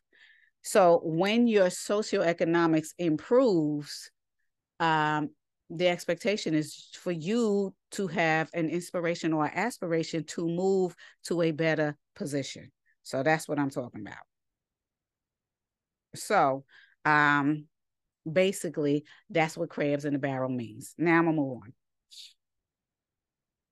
[0.61, 4.11] So when your socioeconomics improves,
[4.79, 5.31] um,
[5.69, 10.95] the expectation is for you to have an inspiration or aspiration to move
[11.25, 12.71] to a better position.
[13.03, 14.23] So that's what I'm talking about.
[16.15, 16.63] So
[17.05, 17.65] um
[18.29, 20.93] basically that's what crabs in the barrel means.
[20.97, 21.73] Now I'm gonna move on.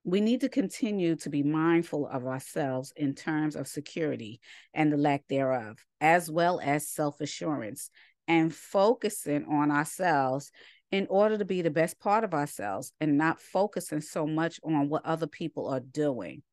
[0.06, 4.40] We need to continue to be mindful of ourselves in terms of security
[4.72, 7.90] and the lack thereof, as well as self assurance,
[8.28, 10.52] and focusing on ourselves
[10.92, 14.90] in order to be the best part of ourselves and not focusing so much on
[14.90, 16.44] what other people are doing.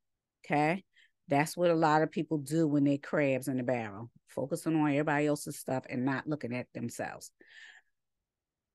[0.45, 0.83] Okay.
[1.29, 4.91] That's what a lot of people do when they're crabs in the barrel, focusing on
[4.91, 7.31] everybody else's stuff and not looking at themselves.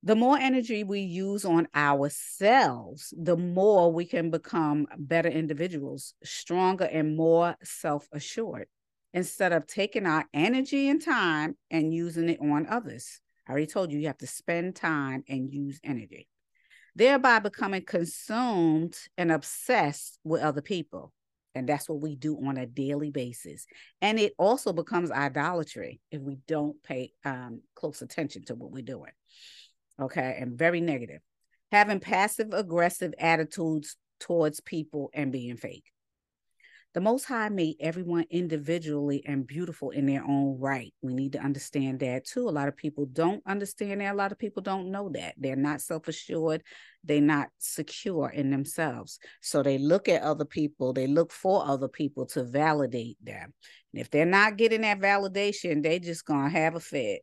[0.07, 6.85] The more energy we use on ourselves, the more we can become better individuals, stronger
[6.85, 8.69] and more self assured,
[9.13, 13.19] instead of taking our energy and time and using it on others.
[13.45, 16.29] I already told you you have to spend time and use energy,
[16.95, 21.11] thereby becoming consumed and obsessed with other people.
[21.53, 23.65] And that's what we do on a daily basis.
[24.01, 28.83] And it also becomes idolatry if we don't pay um, close attention to what we're
[28.83, 29.11] doing.
[29.99, 30.37] Okay.
[30.39, 31.21] And very negative.
[31.71, 35.91] Having passive aggressive attitudes towards people and being fake.
[36.97, 40.91] The Most High made everyone individually and beautiful in their own right.
[41.03, 42.47] We need to understand that too.
[42.47, 44.13] A lot of people don't understand that.
[44.13, 45.35] A lot of people don't know that.
[45.37, 46.63] They're not self assured.
[47.03, 49.19] They're not secure in themselves.
[49.41, 53.53] So they look at other people, they look for other people to validate them.
[53.93, 57.21] And if they're not getting that validation, they just going to have a fit.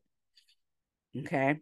[1.18, 1.58] Okay.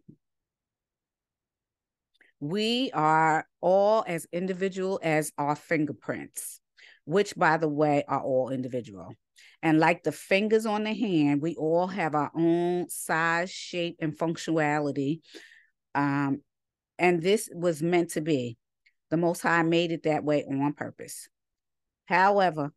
[2.43, 6.59] We are all as individual as our fingerprints
[7.05, 9.13] which, by the way, are all individual.
[9.61, 14.17] And like the fingers on the hand, we all have our own size, shape, and
[14.17, 15.21] functionality.
[15.95, 16.41] Um,
[16.99, 18.57] and this was meant to be.
[19.09, 21.27] The Most High made it that way on purpose.
[22.05, 22.73] However,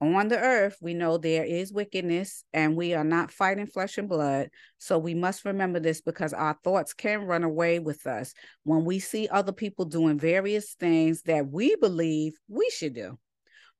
[0.00, 4.08] on the earth, we know there is wickedness and we are not fighting flesh and
[4.08, 4.50] blood.
[4.78, 8.34] So we must remember this because our thoughts can run away with us
[8.64, 13.18] when we see other people doing various things that we believe we should do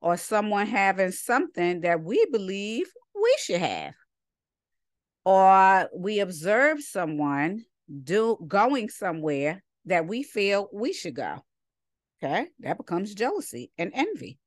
[0.01, 3.95] or someone having something that we believe we should have.
[5.25, 7.65] Or we observe someone
[8.03, 11.45] do going somewhere that we feel we should go.
[12.23, 14.39] Okay, that becomes jealousy and envy.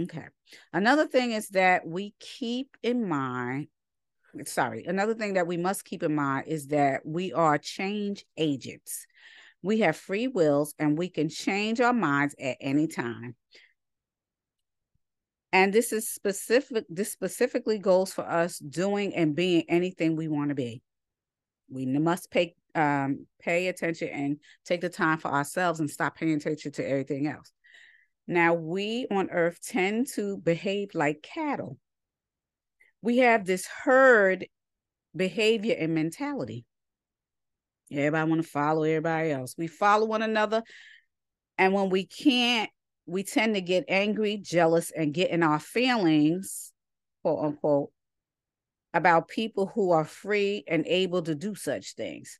[0.00, 0.26] Okay.
[0.72, 3.68] Another thing is that we keep in mind,
[4.44, 9.06] sorry, another thing that we must keep in mind is that we are change agents.
[9.62, 13.34] We have free wills and we can change our minds at any time.
[15.52, 20.50] And this is specific, this specifically goes for us doing and being anything we want
[20.50, 20.82] to be.
[21.70, 26.34] We must pay um, pay attention and take the time for ourselves and stop paying
[26.34, 27.52] attention to everything else.
[28.30, 31.78] Now, we on earth tend to behave like cattle.
[33.00, 34.46] We have this herd
[35.16, 36.66] behavior and mentality.
[37.90, 39.54] Everybody want to follow everybody else.
[39.56, 40.62] We follow one another.
[41.56, 42.68] And when we can't,
[43.06, 46.70] we tend to get angry, jealous, and get in our feelings,
[47.22, 47.90] quote unquote,
[48.92, 52.38] about people who are free and able to do such things.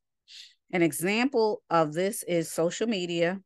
[0.70, 3.40] An example of this is social media,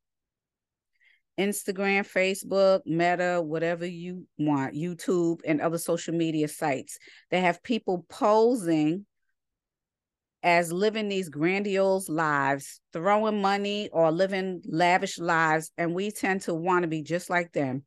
[1.38, 6.98] Instagram, Facebook, Meta, whatever you want, YouTube, and other social media sites.
[7.30, 9.06] They have people posing
[10.42, 15.70] as living these grandiose lives, throwing money or living lavish lives.
[15.78, 17.84] And we tend to want to be just like them,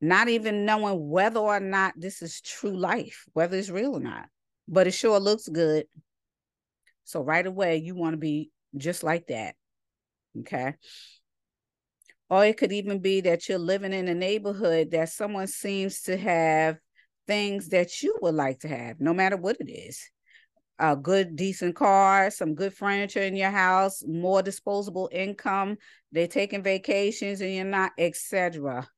[0.00, 4.26] not even knowing whether or not this is true life, whether it's real or not.
[4.68, 5.86] But it sure looks good.
[7.04, 9.54] So right away, you want to be just like that.
[10.40, 10.74] Okay.
[12.30, 16.16] Or it could even be that you're living in a neighborhood that someone seems to
[16.16, 16.78] have
[17.26, 20.10] things that you would like to have, no matter what it is.
[20.78, 25.76] A good, decent car, some good furniture in your house, more disposable income.
[26.12, 28.88] They're taking vacations and you're not, etc.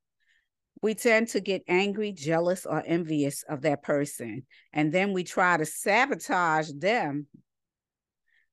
[0.82, 4.44] We tend to get angry, jealous, or envious of that person.
[4.72, 7.28] And then we try to sabotage them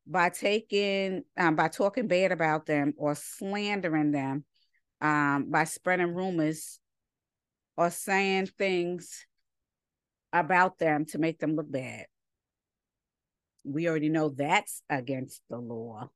[0.05, 4.45] by taking um, by talking bad about them or slandering them
[5.01, 6.79] um, by spreading rumors
[7.75, 9.25] or saying things
[10.33, 12.07] about them to make them look bad.
[13.63, 16.09] We already know that's against the law.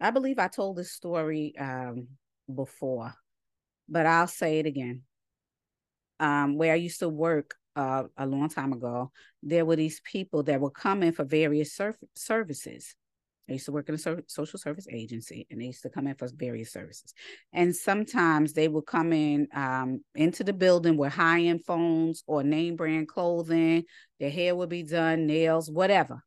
[0.00, 2.08] I believe i told this story um,
[2.52, 3.14] before
[3.88, 5.02] but i'll say it again.
[6.20, 9.10] Um, where i used to work uh, a long time ago,
[9.42, 12.94] there were these people that were coming for various sur- services.
[13.48, 16.06] I used to work in a so- social service agency, and they used to come
[16.06, 17.12] in for various services.
[17.52, 22.42] And sometimes they would come in um, into the building with high end phones or
[22.42, 23.84] name brand clothing.
[24.18, 26.22] Their hair would be done, nails, whatever,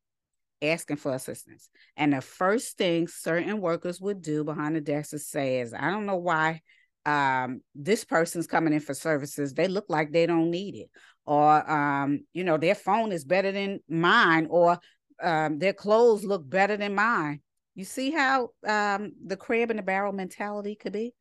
[0.61, 1.69] asking for assistance.
[1.95, 5.89] And the first thing certain workers would do behind the desk is say, "Is I
[5.89, 6.61] don't know why."
[7.05, 9.53] Um, this person's coming in for services.
[9.53, 10.89] They look like they don't need it
[11.27, 14.79] or um, you know, their phone is better than mine, or
[15.21, 17.41] um, their clothes look better than mine.
[17.75, 21.13] You see how um, the crab in the barrel mentality could be?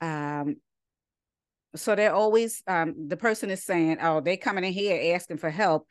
[0.00, 0.56] Um,
[1.76, 5.50] so they're always um, the person is saying, "Oh, they coming in here asking for
[5.50, 5.86] help,"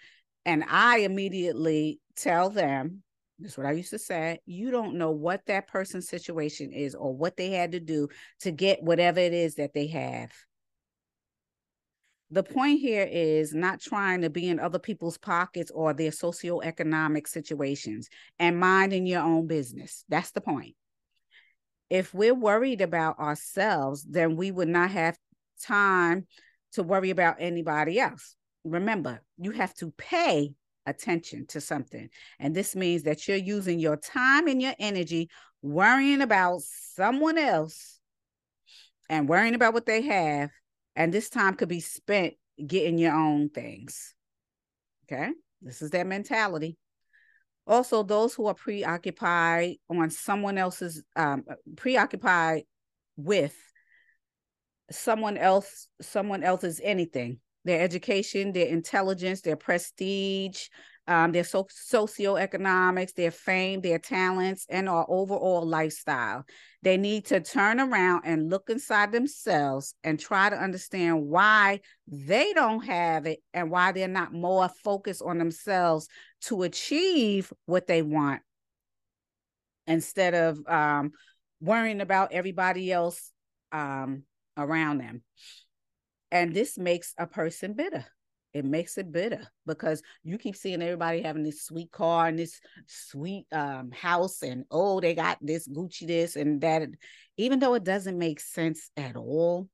[0.46, 3.04] and I immediately tell them,
[3.38, 4.40] "This is what I used to say.
[4.46, 8.10] You don't know what that person's situation is or what they had to do
[8.42, 10.32] to get whatever it is that they have."
[12.32, 17.28] The point here is not trying to be in other people's pockets or their socioeconomic
[17.28, 20.06] situations and minding your own business.
[20.10, 20.76] That's the point.
[21.90, 25.18] If we're worried about ourselves, then we would not have
[25.64, 26.28] time
[26.74, 28.36] to worry about anybody else.
[28.64, 30.54] Remember, you have to pay
[30.86, 32.10] attention to something.
[32.40, 35.30] And this means that you're using your time and your energy
[35.64, 38.00] worrying about someone else
[39.10, 40.52] and worrying about what they have
[41.00, 42.34] and this time could be spent
[42.68, 44.14] getting your own things.
[45.06, 45.32] Okay.
[45.62, 46.78] This is their mentality.
[47.66, 51.46] Also, those who are preoccupied on someone else's, um,
[51.78, 52.64] preoccupied
[53.16, 53.56] with
[54.92, 60.68] someone else, someone else's anything, their education, their intelligence, their prestige,
[61.10, 66.46] um, their so- socioeconomics, their fame, their talents, and our overall lifestyle.
[66.84, 72.54] They need to turn around and look inside themselves and try to understand why they
[72.54, 76.08] don't have it and why they're not more focused on themselves
[76.42, 78.42] to achieve what they want
[79.88, 81.12] instead of um,
[81.60, 83.32] worrying about everybody else
[83.72, 84.24] um,
[84.56, 85.24] around them.
[86.32, 88.06] And this makes a person bitter
[88.54, 92.60] it makes it bitter because you keep seeing everybody having this sweet car and this
[92.88, 96.84] sweet um, house and oh they got this gucci this and that
[97.38, 99.70] even though it doesn't make sense at all.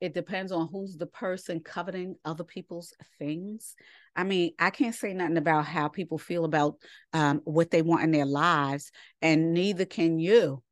[0.00, 3.74] It depends on who's the person coveting other people's things.
[4.16, 6.76] I mean i can't say nothing about how people feel about
[7.12, 8.90] um, what they want in their lives
[9.22, 10.62] and neither can you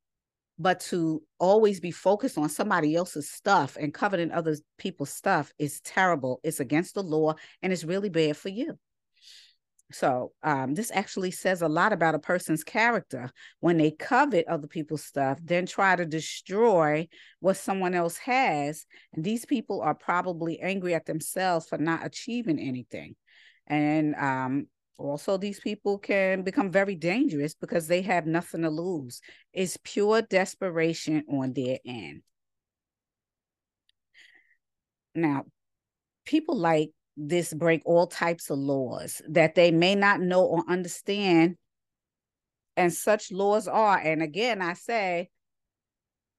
[0.62, 5.80] but to always be focused on somebody else's stuff and coveting other people's stuff is
[5.82, 8.78] terrible it's against the law and it's really bad for you
[9.92, 14.66] So um, this actually says a lot about a person's character when they covet other
[14.66, 17.08] people's stuff, then try to destroy
[17.40, 18.86] what someone else has.
[19.12, 23.16] And these people are probably angry at themselves for not achieving anything.
[23.66, 24.66] And um,
[24.98, 29.20] also, these people can become very dangerous because they have nothing to lose.
[29.52, 32.22] It's pure desperation on their end.
[35.14, 35.44] Now,
[36.24, 41.56] people like this break all types of laws that they may not know or understand.
[42.76, 45.28] And such laws are, and again, I say,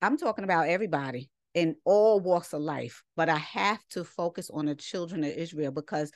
[0.01, 4.65] I'm talking about everybody in all walks of life, but I have to focus on
[4.65, 6.11] the children of Israel because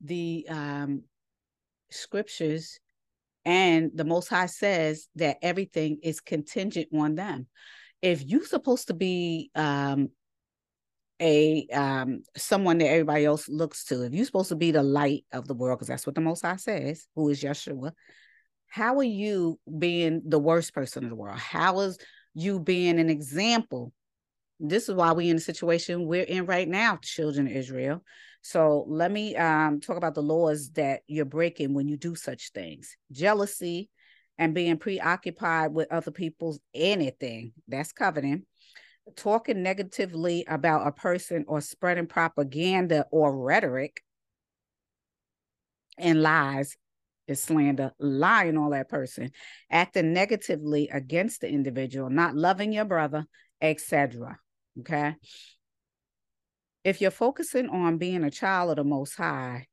[0.00, 1.02] the um,
[1.90, 2.78] scriptures
[3.44, 7.46] and the Most High says that everything is contingent on them.
[8.02, 10.10] If you're supposed to be um,
[11.20, 14.02] a um someone that everybody else looks to.
[14.02, 16.42] If you're supposed to be the light of the world, because that's what the Most
[16.42, 17.92] High says, who is Yeshua,
[18.68, 21.38] how are you being the worst person in the world?
[21.38, 21.98] How is
[22.34, 23.92] you being an example?
[24.58, 28.02] This is why we're in the situation we're in right now, children of Israel.
[28.42, 32.52] So let me um talk about the laws that you're breaking when you do such
[32.52, 32.96] things.
[33.12, 33.90] Jealousy
[34.38, 37.52] and being preoccupied with other people's anything.
[37.68, 38.44] That's coveting
[39.14, 44.02] talking negatively about a person or spreading propaganda or rhetoric
[45.96, 46.76] and lies
[47.28, 49.30] is slander, lying on that person,
[49.70, 53.26] acting negatively against the individual, not loving your brother,
[53.60, 54.38] etc.
[54.80, 55.16] Okay.
[56.84, 59.66] If you're focusing on being a child of the Most High,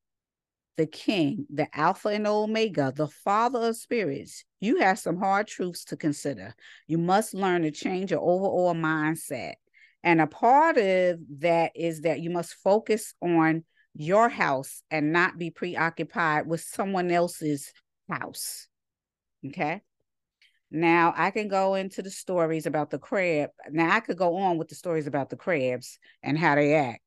[0.78, 5.84] the King, the Alpha and Omega, the Father of spirits, you have some hard truths
[5.86, 6.56] to consider.
[6.88, 9.54] You must learn to change your overall mindset.
[10.04, 15.38] And a part of that is that you must focus on your house and not
[15.38, 17.72] be preoccupied with someone else's
[18.10, 18.68] house.
[19.46, 19.82] Okay.
[20.74, 23.52] Now I can go into the stories about the crab.
[23.70, 27.02] Now I could go on with the stories about the crabs and how they act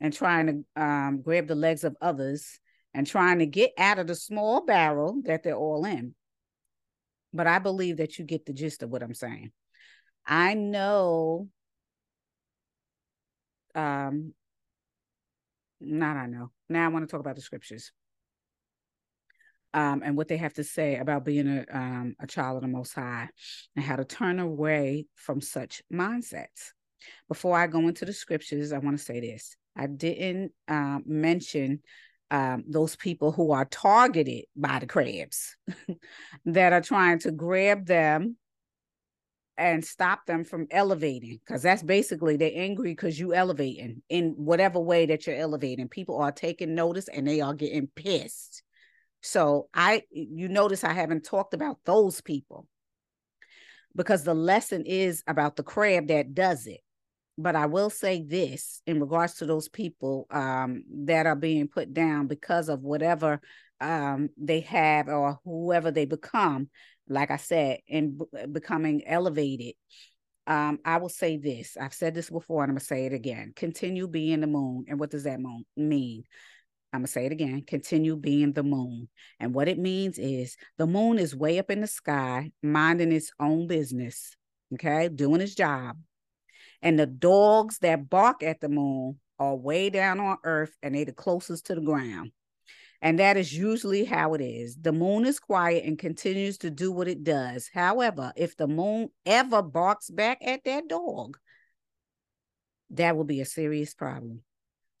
[0.00, 0.46] and trying
[0.76, 2.58] to um, grab the legs of others
[2.94, 6.14] and trying to get out of the small barrel that they're all in.
[7.34, 9.52] But I believe that you get the gist of what I'm saying.
[10.26, 11.48] I know
[13.74, 14.32] um
[15.80, 16.50] not I know.
[16.68, 17.92] Now I want to talk about the scriptures.
[19.74, 22.68] Um, and what they have to say about being a um, a child of the
[22.68, 23.28] Most High
[23.74, 26.72] and how to turn away from such mindsets.
[27.28, 31.80] Before I go into the scriptures, I want to say this: I didn't uh, mention
[32.30, 35.56] um, those people who are targeted by the crabs
[36.46, 38.36] that are trying to grab them
[39.58, 44.80] and stop them from elevating because that's basically they're angry because you elevating in whatever
[44.80, 45.88] way that you're elevating.
[45.88, 48.62] People are taking notice and they are getting pissed
[49.22, 52.66] so i you notice i haven't talked about those people
[53.96, 56.80] because the lesson is about the crab that does it
[57.38, 61.94] but I will say this in regards to those people um, that are being put
[61.94, 63.40] down because of whatever
[63.80, 66.68] um, they have or whoever they become.
[67.08, 69.74] Like I said, in b- becoming elevated,
[70.46, 71.76] um, I will say this.
[71.80, 73.52] I've said this before, and I'm gonna say it again.
[73.56, 75.40] Continue being the moon, and what does that
[75.76, 76.24] mean?
[76.92, 77.62] I'm gonna say it again.
[77.66, 79.08] Continue being the moon,
[79.40, 83.32] and what it means is the moon is way up in the sky, minding its
[83.40, 84.36] own business.
[84.74, 85.96] Okay, doing its job
[86.82, 91.04] and the dogs that bark at the moon are way down on earth and they're
[91.04, 92.32] the closest to the ground.
[93.00, 94.76] And that is usually how it is.
[94.80, 97.68] The moon is quiet and continues to do what it does.
[97.72, 101.36] However, if the moon ever barks back at that dog,
[102.90, 104.42] that will be a serious problem.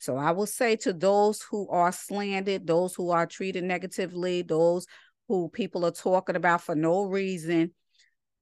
[0.02, 4.84] So I will say to those who are slandered, those who are treated negatively, those
[5.28, 7.70] who people are talking about for no reason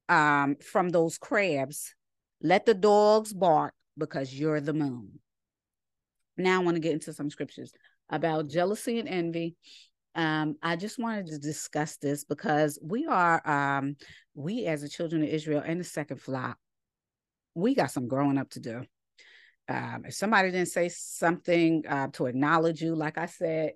[0.09, 1.93] um, from those crabs,
[2.41, 5.19] let the dogs bark because you're the moon.
[6.35, 7.71] Now I want to get into some scriptures
[8.09, 9.55] about jealousy and envy.
[10.15, 13.97] Um, I just wanted to discuss this because we are um,
[14.33, 16.57] we as the children of Israel and the second flock,
[17.53, 18.81] we got some growing up to do.
[19.67, 23.73] Um, if somebody didn't say something uh, to acknowledge you, like I said,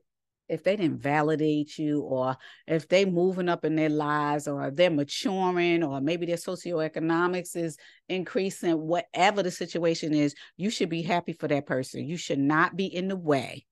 [0.48, 4.92] if they didn't validate you or if they moving up in their lives or they're
[4.92, 7.78] maturing or maybe their socioeconomics is
[8.10, 12.08] increasing whatever the situation is you should be happy for that person.
[12.08, 13.66] You should not be in the way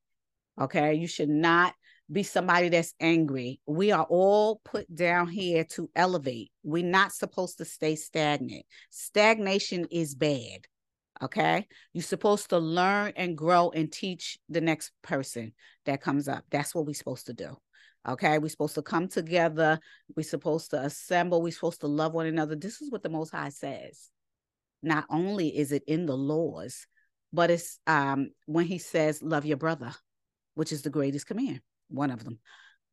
[0.60, 0.94] okay?
[0.94, 1.74] You should not
[2.12, 3.60] be somebody that's angry.
[3.66, 6.52] We are all put down here to elevate.
[6.64, 8.66] We're not supposed to stay stagnant.
[8.90, 10.68] Stagnation is bad
[11.22, 11.68] Okay.
[11.94, 15.54] You're supposed to learn and grow and teach the next person
[15.86, 16.44] that comes up.
[16.50, 17.56] That's what we're supposed to do.
[18.08, 18.40] Okay.
[18.40, 19.80] We're supposed to come together.
[20.16, 21.42] We're supposed to assemble.
[21.42, 22.56] We're supposed to love one another.
[22.56, 24.10] This is what the Most High says.
[24.82, 26.88] Not only is it in the laws,
[27.32, 29.94] but it's um, when he says, love your brother,
[30.56, 32.40] which is the greatest command, one of them.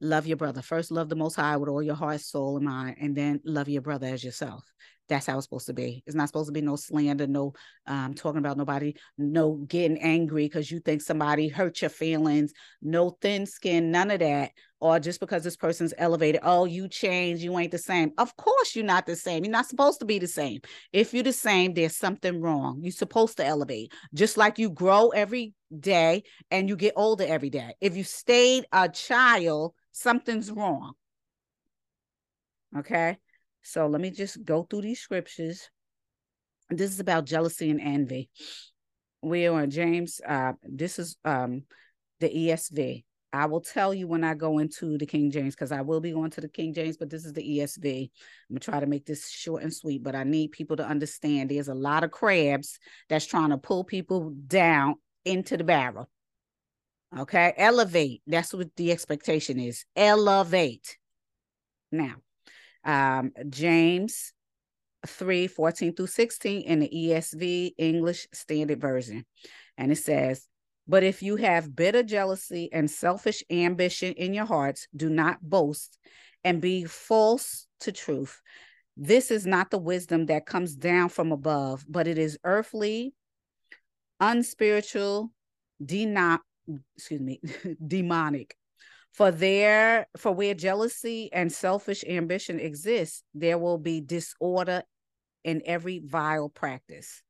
[0.01, 0.63] Love your brother.
[0.63, 3.69] First, love the Most High with all your heart, soul, and mind, and then love
[3.69, 4.65] your brother as yourself.
[5.11, 6.03] That's how it's supposed to be.
[6.07, 7.53] It's not supposed to be no slander, no
[7.87, 13.11] um, talking about nobody, no getting angry because you think somebody hurt your feelings, no
[13.21, 14.53] thin skin, none of that.
[14.79, 18.13] Or just because this person's elevated, oh, you changed, you ain't the same.
[18.19, 19.45] Of course, you're not the same.
[19.45, 20.61] You're not supposed to be the same.
[20.93, 22.79] If you're the same, there's something wrong.
[22.81, 27.51] You're supposed to elevate, just like you grow every day and you get older every
[27.51, 27.75] day.
[27.81, 30.93] If you stayed a child, something's wrong.
[32.79, 33.19] Okay.
[33.63, 35.69] So let me just go through these scriptures.
[36.71, 38.31] This is about jealousy and envy.
[39.23, 40.21] We are James.
[40.27, 41.65] Uh, this is um,
[42.21, 43.05] the ESV.
[43.33, 46.13] I will tell you when I go into the King James because I will be
[46.13, 48.03] going to the King James, but this is the ESV.
[48.03, 51.49] I'm gonna try to make this short and sweet, but I need people to understand
[51.51, 56.09] there's a lot of crabs that's trying to pull people down into the barrel.
[57.17, 58.23] Okay, elevate.
[58.27, 59.85] That's what the expectation is.
[59.95, 60.97] Elevate.
[61.93, 62.17] Now,
[62.85, 64.33] um, James
[65.07, 69.25] 3 14 through 16 in the ESV English Standard Version.
[69.79, 70.47] And it says,
[70.87, 75.99] But if you have bitter jealousy and selfish ambition in your hearts, do not boast
[76.45, 78.41] and be false to truth.
[78.97, 83.15] This is not the wisdom that comes down from above, but it is earthly,
[84.19, 85.33] unspiritual,
[85.85, 86.39] de-
[86.97, 87.41] excuse me,
[87.87, 88.57] demonic.
[89.13, 94.83] For there, for where jealousy and selfish ambition exists, there will be disorder
[95.45, 97.23] in every vile practice.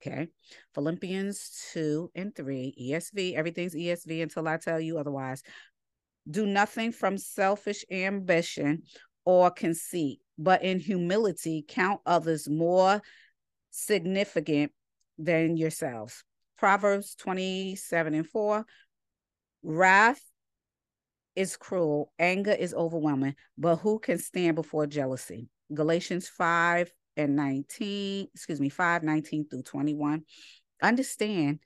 [0.00, 0.28] Okay.
[0.74, 5.42] Philippians 2 and 3, ESV, everything's ESV until I tell you otherwise.
[6.30, 8.82] Do nothing from selfish ambition
[9.24, 13.00] or conceit, but in humility count others more
[13.70, 14.72] significant
[15.18, 16.22] than yourselves.
[16.56, 18.64] Proverbs 27 and 4.
[19.62, 20.20] Wrath
[21.38, 25.48] is cruel, anger is overwhelming, but who can stand before jealousy?
[25.72, 30.24] Galatians 5 and 19, excuse me, 5, 19 through 21.
[30.82, 31.60] Understand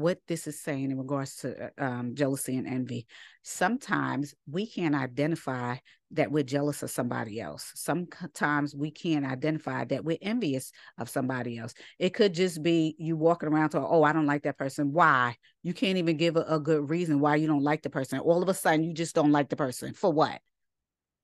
[0.00, 3.06] what this is saying in regards to uh, um, jealousy and envy.
[3.42, 5.76] Sometimes we can't identify
[6.12, 7.72] that we're jealous of somebody else.
[7.74, 11.74] Sometimes we can't identify that we're envious of somebody else.
[11.98, 14.92] It could just be you walking around to, oh, I don't like that person.
[14.92, 15.36] Why?
[15.62, 18.20] You can't even give a, a good reason why you don't like the person.
[18.20, 19.94] All of a sudden, you just don't like the person.
[19.94, 20.40] For what?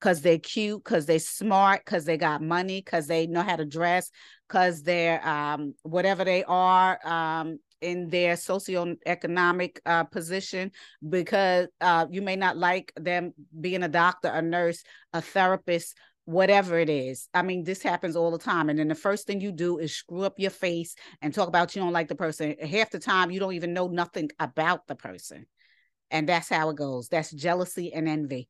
[0.02, 3.64] because they're cute, because they're smart, because they got money, because they know how to
[3.64, 4.10] dress,
[4.48, 10.70] because they're um, whatever they are um, in their socioeconomic uh, position
[11.08, 16.78] because uh, you may not like them being a doctor, a nurse, a therapist, whatever
[16.78, 17.28] it is.
[17.34, 18.70] I mean, this happens all the time.
[18.70, 21.74] And then the first thing you do is screw up your face and talk about
[21.74, 22.54] you don't like the person.
[22.60, 25.46] Half the time, you don't even know nothing about the person.
[26.10, 27.08] And that's how it goes.
[27.08, 28.48] That's jealousy and envy.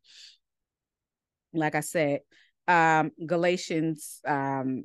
[1.54, 2.20] Like I said,
[2.68, 4.84] um, Galatians um,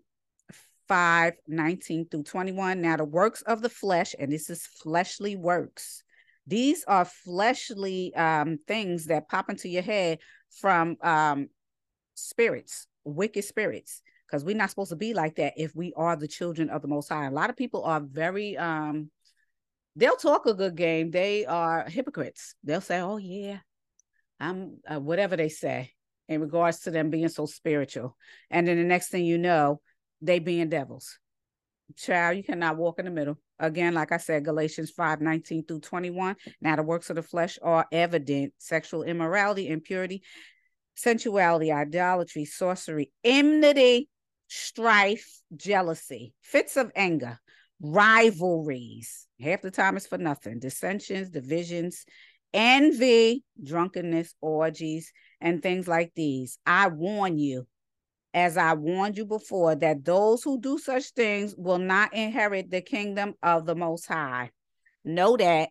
[0.88, 2.82] 5 19 through 21.
[2.82, 6.04] Now, the works of the flesh, and this is fleshly works.
[6.46, 10.20] These are fleshly um, things that pop into your head
[10.62, 11.50] from um,
[12.16, 16.28] spirits, wicked spirits, because we're not supposed to be like that if we are the
[16.28, 17.26] children of the Most High.
[17.26, 19.12] A lot of people are very, um,
[19.96, 21.12] they'll talk a good game.
[21.12, 22.56] They are hypocrites.
[22.64, 23.60] They'll say, oh, yeah,
[24.40, 25.92] I'm uh, whatever they say
[26.30, 28.18] in regards to them being so spiritual.
[28.50, 29.82] And then the next thing you know,
[30.22, 31.20] they being devils.
[31.96, 33.38] Child, you cannot walk in the middle.
[33.60, 36.36] Again, like I said, Galatians 5 19 through 21.
[36.62, 40.22] Now, the works of the flesh are evident sexual immorality, impurity,
[40.96, 44.10] sensuality, idolatry, sorcery, enmity,
[44.48, 47.40] strife, jealousy, fits of anger,
[47.82, 49.28] rivalries.
[49.40, 52.06] Half the time it's for nothing, dissensions, divisions,
[52.54, 56.58] envy, drunkenness, orgies, and things like these.
[56.66, 57.68] I warn you
[58.38, 62.82] as I warned you before, that those who do such things will not inherit the
[62.82, 64.52] kingdom of the Most High.
[65.04, 65.70] Know that.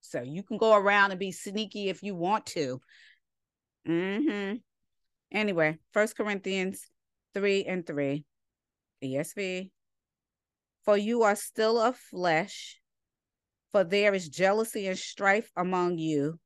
[0.00, 2.80] So you can go around and be sneaky if you want to.
[3.86, 4.56] Mm-hmm.
[5.30, 6.86] Anyway, First Corinthians
[7.34, 8.24] 3 and 3,
[9.04, 9.70] ESV.
[10.86, 12.80] For you are still of flesh,
[13.72, 16.40] for there is jealousy and strife among you.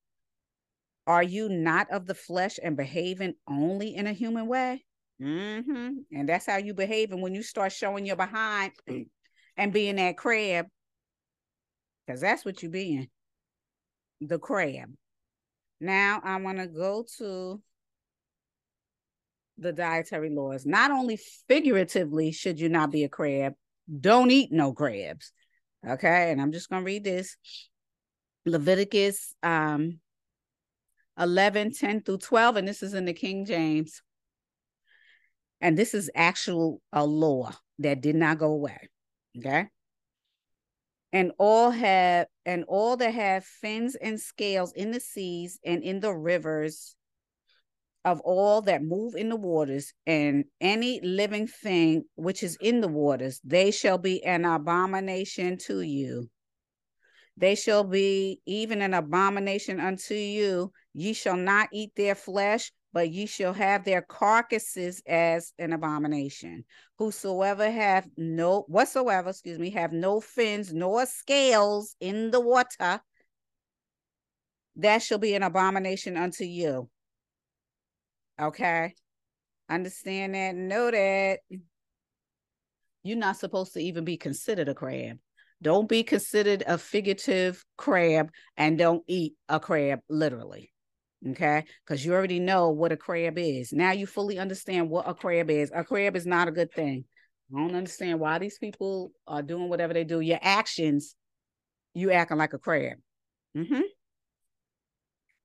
[1.07, 4.85] Are you not of the flesh and behaving only in a human way?
[5.21, 5.91] Mm-hmm.
[6.13, 7.13] And that's how you behave.
[7.13, 8.73] And when you start showing your behind
[9.57, 10.67] and being that crab,
[12.07, 13.09] because that's what you're being
[14.21, 14.91] the crab.
[15.81, 17.61] Now I want to go to
[19.59, 20.67] the dietary laws.
[20.67, 21.19] Not only
[21.49, 23.55] figuratively should you not be a crab,
[24.01, 25.33] don't eat no crabs.
[25.87, 27.37] Okay, and I'm just gonna read this.
[28.47, 30.01] Leviticus um
[31.19, 34.03] 11, 10 through 12, and this is in the King James.
[35.61, 38.89] And this is actual a law that did not go away.
[39.39, 39.67] Okay.
[41.13, 46.01] And all have and all that have fins and scales in the seas and in
[46.01, 46.95] the rivers
[48.05, 52.89] of all that move in the waters and any living thing which is in the
[52.89, 56.31] waters, they shall be an abomination to you.
[57.37, 60.73] They shall be even an abomination unto you.
[60.95, 66.65] Ye shall not eat their flesh, but ye shall have their carcasses as an abomination.
[66.99, 73.01] Whosoever have no whatsoever, excuse me, have no fins nor scales in the water,
[74.77, 76.89] that shall be an abomination unto you.
[78.41, 78.95] Okay.
[79.69, 81.41] Understand that, know that.
[83.03, 85.19] You're not supposed to even be considered a crab.
[85.63, 90.73] Don't be considered a figurative crab and don't eat a crab literally.
[91.29, 91.65] Okay.
[91.85, 93.73] Because you already know what a crab is.
[93.73, 95.71] Now you fully understand what a crab is.
[95.75, 97.05] A crab is not a good thing.
[97.55, 100.21] I don't understand why these people are doing whatever they do.
[100.21, 101.15] Your actions,
[101.95, 102.99] you acting like a crab.
[103.57, 103.81] Mm-hmm.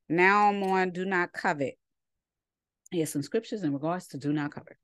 [0.10, 1.76] Now I'm on do not covet.
[2.92, 4.78] Here's some scriptures in regards to do not covet.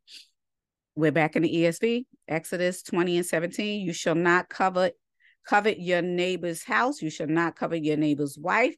[0.95, 3.85] We're back in the ESV, Exodus 20 and 17.
[3.85, 4.95] You shall not covet
[5.47, 7.01] covet your neighbor's house.
[7.01, 8.75] You shall not covet your neighbor's wife,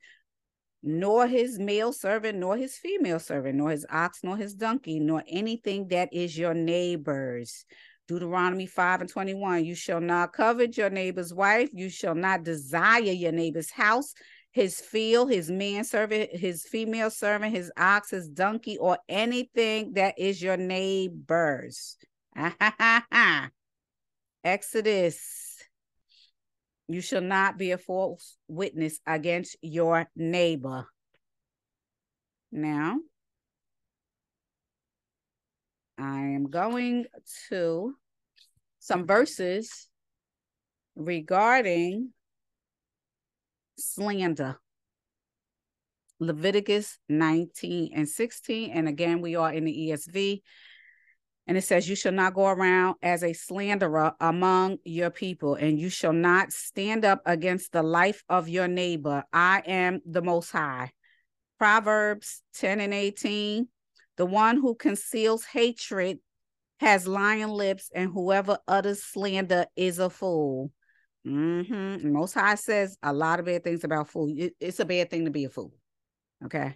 [0.84, 5.24] nor his male servant, nor his female servant, nor his ox, nor his donkey, nor
[5.28, 7.66] anything that is your neighbor's.
[8.10, 9.64] Deuteronomy 5 and 21.
[9.64, 11.70] You shall not covet your neighbor's wife.
[11.72, 14.14] You shall not desire your neighbor's house,
[14.52, 20.20] his field, his man servant, his female servant, his ox, his donkey, or anything that
[20.20, 21.96] is your neighbor's.
[24.44, 25.43] Exodus.
[26.88, 30.86] You shall not be a false witness against your neighbor.
[32.52, 33.00] Now,
[35.98, 37.06] I am going
[37.50, 37.96] to
[38.80, 39.88] some verses
[40.96, 42.12] regarding
[43.78, 44.60] slander.
[46.20, 48.72] Leviticus 19 and 16.
[48.72, 50.42] And again, we are in the ESV.
[51.46, 55.78] And it says, You shall not go around as a slanderer among your people, and
[55.80, 59.24] you shall not stand up against the life of your neighbor.
[59.34, 60.92] I am the Most High.
[61.60, 63.68] Proverbs 10 and 18.
[64.18, 66.20] The one who conceals hatred
[66.80, 70.72] has lion lips, and whoever utters slander is a fool.
[71.26, 72.12] Mm-hmm.
[72.12, 74.34] Most High says a lot of bad things about fool.
[74.36, 75.74] It, it's a bad thing to be a fool.
[76.46, 76.76] Okay.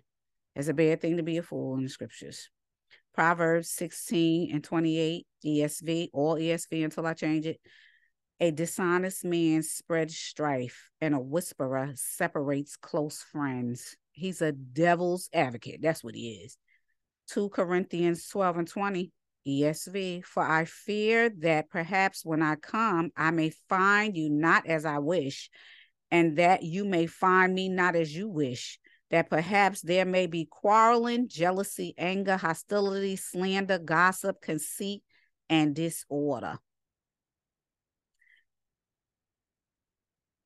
[0.56, 2.50] It's a bad thing to be a fool in the scriptures.
[3.18, 7.60] Proverbs 16 and 28, ESV, all ESV until I change it.
[8.40, 13.98] A dishonest man spreads strife, and a whisperer separates close friends.
[14.12, 15.82] He's a devil's advocate.
[15.82, 16.60] That's what he is.
[17.30, 19.12] 2 Corinthians 12 and 20.
[19.48, 24.86] ESV, for I fear that perhaps when I come, I may find you not as
[24.86, 25.50] I wish,
[26.12, 28.78] and that you may find me not as you wish,
[29.10, 35.04] that perhaps there may be quarreling, jealousy, anger, hostility, slander, gossip, conceit,
[35.50, 36.58] and disorder.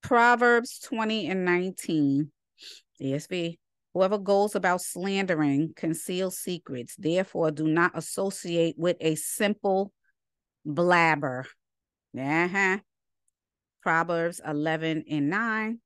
[0.01, 2.31] Proverbs 20 and 19,
[3.01, 3.57] ESV.
[3.93, 6.95] Whoever goes about slandering conceals secrets.
[6.97, 9.91] Therefore, do not associate with a simple
[10.65, 11.45] blabber.
[12.17, 12.77] Uh-huh.
[13.81, 15.79] Proverbs 11 and 9.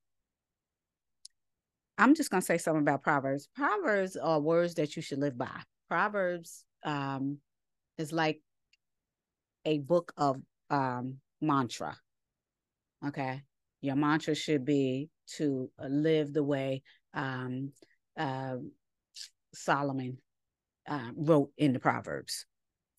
[1.98, 3.48] I'm just going to say something about Proverbs.
[3.56, 5.62] Proverbs are words that you should live by.
[5.89, 7.38] Proverbs um,
[7.98, 8.41] is like
[9.66, 10.38] a book of
[10.70, 11.96] um, mantra.
[13.08, 13.41] Okay.
[13.82, 16.82] Your mantra should be to live the way
[17.14, 17.72] um,
[18.18, 18.58] uh,
[19.54, 20.18] Solomon
[20.88, 22.46] uh, wrote in the Proverbs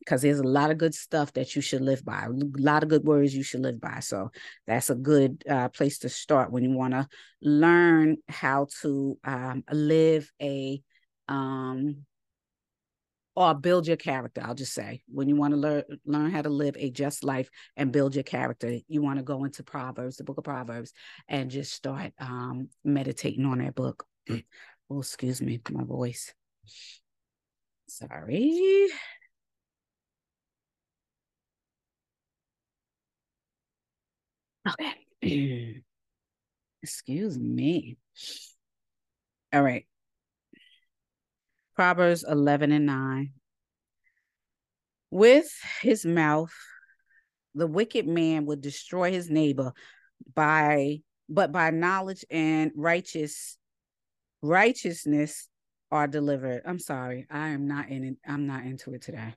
[0.07, 2.89] because there's a lot of good stuff that you should live by, a lot of
[2.89, 3.99] good words you should live by.
[3.99, 4.31] So
[4.67, 7.09] that's a good uh, place to start when you want to
[7.43, 10.81] learn how to um, live a
[11.27, 12.07] um,
[13.35, 14.43] or build your character.
[14.45, 17.51] I'll just say when you want to learn learn how to live a just life
[17.77, 20.93] and build your character, you want to go into Proverbs, the book of Proverbs,
[21.29, 24.07] and just start um, meditating on that book.
[24.89, 26.33] Oh, excuse me, my voice.
[27.89, 28.87] Sorry.
[34.67, 35.83] Okay.
[36.83, 37.97] Excuse me.
[39.53, 39.87] All right.
[41.75, 43.33] Proverbs 11 and 9.
[45.11, 45.51] With
[45.81, 46.53] his mouth,
[47.55, 49.73] the wicked man would destroy his neighbor
[50.35, 50.99] by
[51.29, 53.59] but by knowledge and righteous
[54.43, 55.49] righteousness
[55.91, 56.63] are delivered.
[56.65, 57.27] I'm sorry.
[57.31, 58.17] I am not in it.
[58.27, 59.35] I'm not into it today.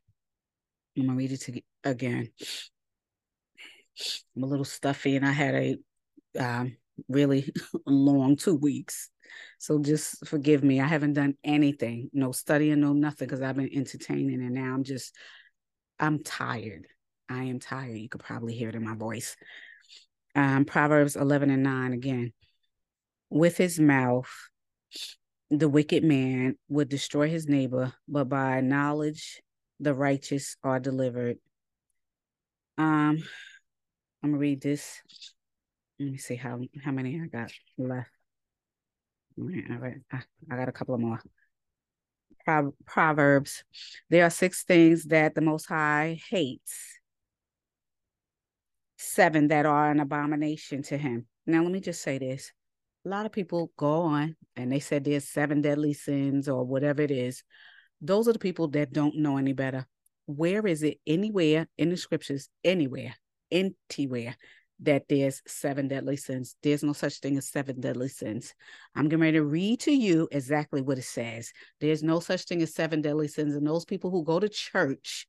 [0.98, 2.30] I'm gonna read it to, again.
[4.36, 5.78] I'm a little stuffy and I had a
[6.40, 6.78] um,
[7.08, 7.52] really
[7.86, 9.10] long two weeks.
[9.60, 10.82] So just forgive me.
[10.82, 14.84] I haven't done anything, no studying, no nothing, because I've been entertaining and now I'm
[14.84, 15.16] just,
[16.00, 16.88] I'm tired.
[17.30, 17.98] I am tired.
[17.98, 19.36] You could probably hear it in my voice.
[20.36, 22.34] Um, Proverbs 11 and 9 again.
[23.30, 24.30] With his mouth,
[25.52, 29.42] the wicked man would destroy his neighbor, but by knowledge,
[29.80, 31.38] the righteous are delivered.
[32.78, 33.20] Um,
[34.24, 35.02] I'm gonna read this.
[36.00, 38.12] Let me see how how many I got left.
[39.38, 41.22] All right, I, I got a couple of more.
[42.46, 43.64] Pro- Proverbs.
[44.10, 47.00] There are six things that the Most High hates.
[48.98, 51.26] Seven that are an abomination to him.
[51.46, 52.52] Now, let me just say this.
[53.06, 57.02] A lot of people go on and they said there's seven deadly sins or whatever
[57.02, 57.44] it is.
[58.02, 59.88] Those are the people that don't know any better.
[60.26, 63.16] Where is it anywhere in the scriptures, anywhere,
[63.52, 64.36] anywhere,
[64.82, 66.56] that there's seven deadly sins.
[66.64, 68.54] There's no such thing as seven deadly sins.
[68.96, 71.52] I'm getting ready to read to you exactly what it says.
[71.82, 73.56] There's no such thing as seven deadly sins.
[73.56, 75.28] And those people who go to church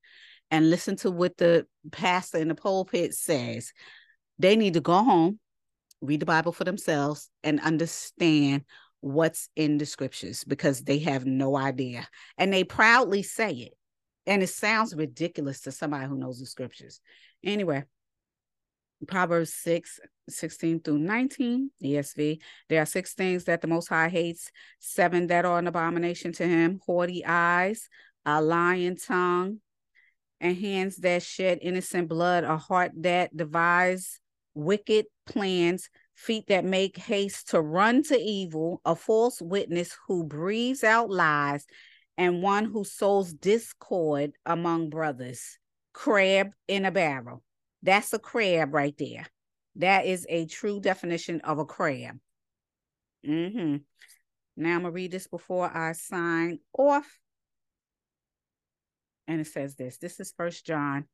[0.50, 3.72] and listen to what the pastor in the pulpit says,
[4.38, 5.38] they need to go home,
[6.00, 8.64] read the Bible for themselves, and understand
[9.00, 12.06] what's in the scriptures because they have no idea.
[12.38, 13.72] And they proudly say it.
[14.26, 17.00] And it sounds ridiculous to somebody who knows the scriptures.
[17.42, 17.84] Anyway,
[19.06, 22.40] Proverbs 6, 16 through 19, ESV.
[22.68, 26.46] There are six things that the Most High hates, seven that are an abomination to
[26.46, 27.88] him haughty eyes,
[28.26, 29.60] a lying tongue,
[30.40, 34.20] and hands that shed innocent blood, a heart that devise
[34.54, 40.84] wicked plans, feet that make haste to run to evil, a false witness who breathes
[40.84, 41.66] out lies,
[42.18, 45.58] and one who sows discord among brothers.
[45.92, 47.42] Crab in a barrel.
[47.82, 49.26] That's a crab right there.
[49.76, 52.18] That is a true definition of a crab.
[53.26, 53.76] Mm-hmm.
[54.56, 57.18] Now I'm gonna read this before I sign off.
[59.26, 59.98] And it says this.
[59.98, 61.06] This is First John,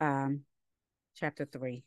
[0.00, 0.42] um,
[1.16, 1.84] chapter three.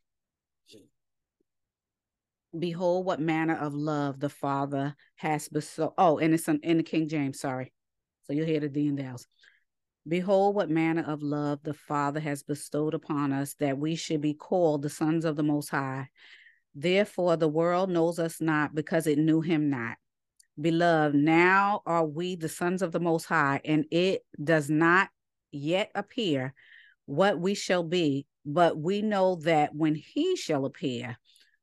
[2.58, 5.94] Behold, what manner of love the Father has bestowed.
[5.98, 7.40] Oh, and it's in the King James.
[7.40, 7.72] Sorry.
[8.24, 9.26] So you'll hear the D and Dales.
[10.08, 14.34] Behold, what manner of love the Father has bestowed upon us that we should be
[14.34, 16.10] called the sons of the Most High.
[16.74, 19.98] Therefore, the world knows us not because it knew him not.
[20.60, 25.10] Beloved, now are we the sons of the Most High, and it does not
[25.52, 26.54] yet appear
[27.06, 31.18] what we shall be, but we know that when he shall appear,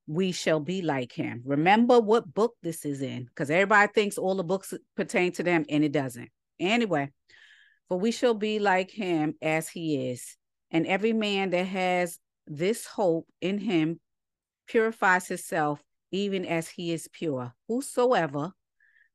[0.06, 1.42] we shall be like him.
[1.44, 5.64] Remember what book this is in, because everybody thinks all the books pertain to them,
[5.68, 6.30] and it doesn't.
[6.60, 7.10] Anyway,
[7.88, 10.36] for we shall be like him as he is.
[10.70, 14.00] And every man that has this hope in him
[14.66, 17.54] purifies himself even as he is pure.
[17.68, 18.52] Whosoever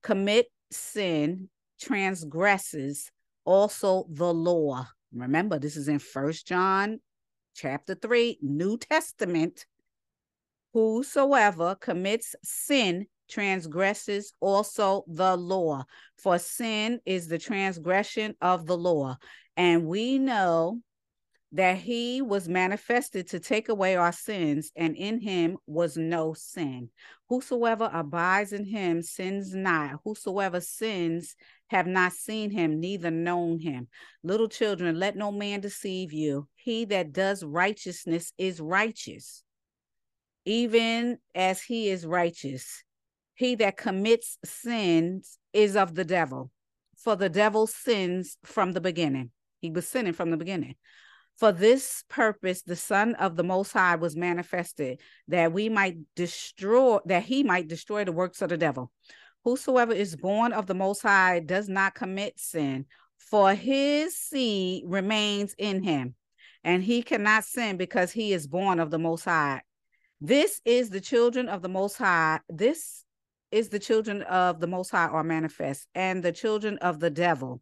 [0.01, 1.49] commit sin
[1.80, 3.11] transgresses
[3.45, 4.88] also the law.
[5.13, 6.99] Remember, this is in First John
[7.55, 9.65] chapter 3, New Testament.
[10.74, 15.84] Whosoever commits sin transgresses also the law,
[16.17, 19.17] for sin is the transgression of the law.
[19.57, 20.79] And we know
[21.51, 26.89] that he was manifested to take away our sins, and in him was no sin.
[27.29, 29.99] Whosoever abides in him sins not.
[30.03, 31.36] Whosoever sins
[31.67, 33.88] have not seen him, neither known him.
[34.23, 36.47] Little children, let no man deceive you.
[36.55, 39.43] He that does righteousness is righteous,
[40.45, 42.84] even as he is righteous.
[43.36, 46.51] He that commits sins is of the devil,
[46.97, 49.31] for the devil sins from the beginning.
[49.59, 50.75] He was sinning from the beginning.
[51.39, 56.99] For this purpose, the Son of the Most High was manifested, that we might destroy,
[57.05, 58.91] that he might destroy the works of the devil.
[59.43, 62.86] Whosoever is born of the Most High does not commit sin,
[63.17, 66.13] for his seed remains in him,
[66.63, 69.61] and he cannot sin because he is born of the Most High.
[70.21, 72.39] This is the children of the Most High.
[72.47, 73.03] This
[73.54, 77.62] is the children of the Most High are manifest, and the children of the devil.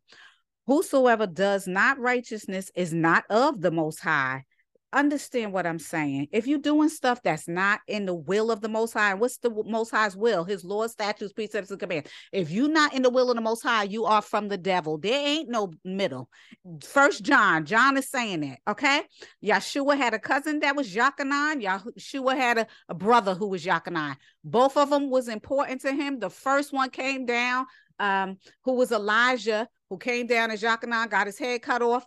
[0.65, 4.45] Whosoever does not righteousness is not of the Most High,
[4.93, 6.27] understand what I'm saying.
[6.31, 9.49] If you're doing stuff that's not in the will of the Most High, what's the
[9.65, 10.43] Most High's will?
[10.43, 12.09] His laws, statutes, precepts, and commands.
[12.31, 14.97] If you're not in the will of the Most High, you are from the devil.
[14.97, 16.29] There ain't no middle.
[16.83, 18.59] First John, John is saying that.
[18.67, 19.01] Okay,
[19.43, 21.63] Yeshua had a cousin that was Yachanan.
[21.63, 24.15] Yeshua had a, a brother who was Yachanan.
[24.43, 26.19] Both of them was important to him.
[26.19, 27.65] The first one came down,
[27.99, 32.05] um, who was Elijah, who came down as Yachanan, got his head cut off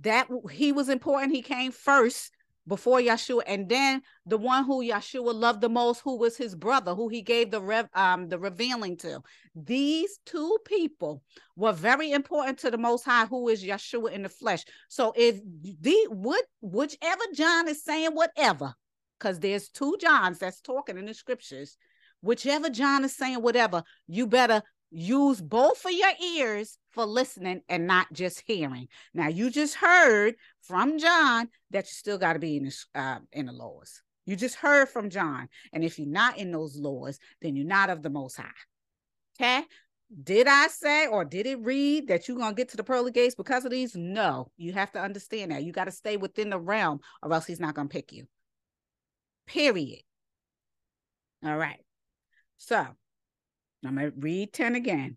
[0.00, 1.32] that he was important.
[1.32, 2.32] He came first
[2.66, 6.94] before Yeshua, and then the one who Yeshua loved the most, who was his brother,
[6.94, 9.20] who he gave the rev, um the revealing to.
[9.54, 11.22] These two people
[11.56, 14.64] were very important to the Most High, who is Yeshua in the flesh.
[14.88, 15.40] So if
[15.80, 18.74] the what whichever John is saying, whatever,
[19.18, 21.76] because there's two Johns that's talking in the scriptures.
[22.22, 27.86] Whichever John is saying whatever, you better use both of your ears for listening and
[27.86, 28.88] not just hearing.
[29.14, 33.18] Now you just heard from John that you still got to be in the uh,
[33.32, 34.02] in the laws.
[34.26, 37.90] You just heard from John, and if you're not in those laws, then you're not
[37.90, 38.50] of the Most High.
[39.40, 39.64] Okay.
[40.22, 43.36] Did I say or did it read that you're gonna get to the pearly gates
[43.36, 43.94] because of these?
[43.94, 47.46] No, you have to understand that you got to stay within the realm, or else
[47.46, 48.26] he's not gonna pick you.
[49.46, 50.02] Period.
[51.44, 51.80] All right.
[52.58, 52.86] So
[53.84, 55.16] I'm going to read 10 again.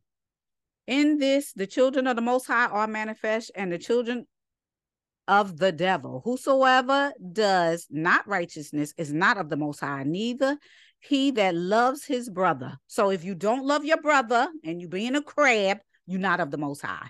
[0.88, 4.26] In this, the children of the Most High are manifest, and the children
[5.28, 6.22] of the devil.
[6.26, 10.58] Whosoever does not righteousness is not of the Most High, neither
[11.00, 12.78] he that loves his brother.
[12.88, 16.52] So if you don't love your brother and you being a crab, you're not of
[16.52, 17.10] the Most High.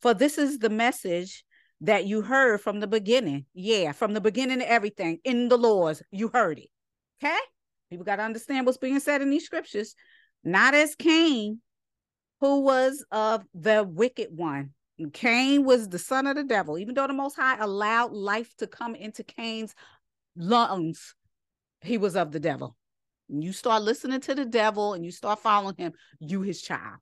[0.00, 1.44] For this is the message
[1.82, 3.46] that you heard from the beginning.
[3.54, 6.68] Yeah, from the beginning of everything in the laws, you heard it.
[7.22, 7.38] Okay?
[7.90, 9.94] People got to understand what's being said in these scriptures
[10.46, 11.60] not as Cain,
[12.40, 14.70] who was of the wicked one.
[15.12, 18.66] Cain was the son of the devil, even though the Most High allowed life to
[18.66, 19.74] come into Cain's
[20.36, 21.14] lungs,
[21.82, 22.76] he was of the devil.
[23.28, 26.98] you start listening to the devil and you start following him, you his child.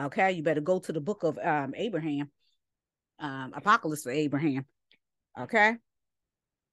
[0.00, 2.30] Okay, you better go to the book of um, Abraham,
[3.18, 4.64] um, Apocalypse of Abraham.
[5.38, 5.76] Okay,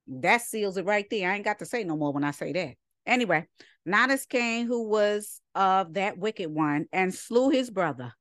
[0.08, 1.30] that seals it right there.
[1.30, 2.76] I ain't got to say no more when I say that.
[3.06, 3.46] Anyway,
[3.86, 8.14] not as Cain, who was of that wicked one, and slew his brother.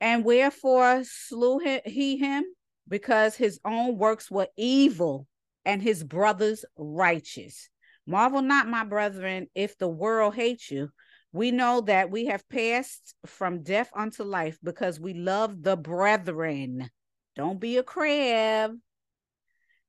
[0.00, 2.44] And wherefore slew he him?
[2.88, 5.26] Because his own works were evil
[5.64, 7.68] and his brother's righteous.
[8.06, 10.90] Marvel not, my brethren, if the world hates you.
[11.32, 16.90] We know that we have passed from death unto life because we love the brethren.
[17.36, 18.72] Don't be a crab.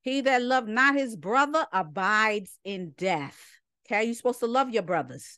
[0.02, 3.40] He that loved not his brother abides in death.
[3.92, 5.38] Okay, you're supposed to love your brothers.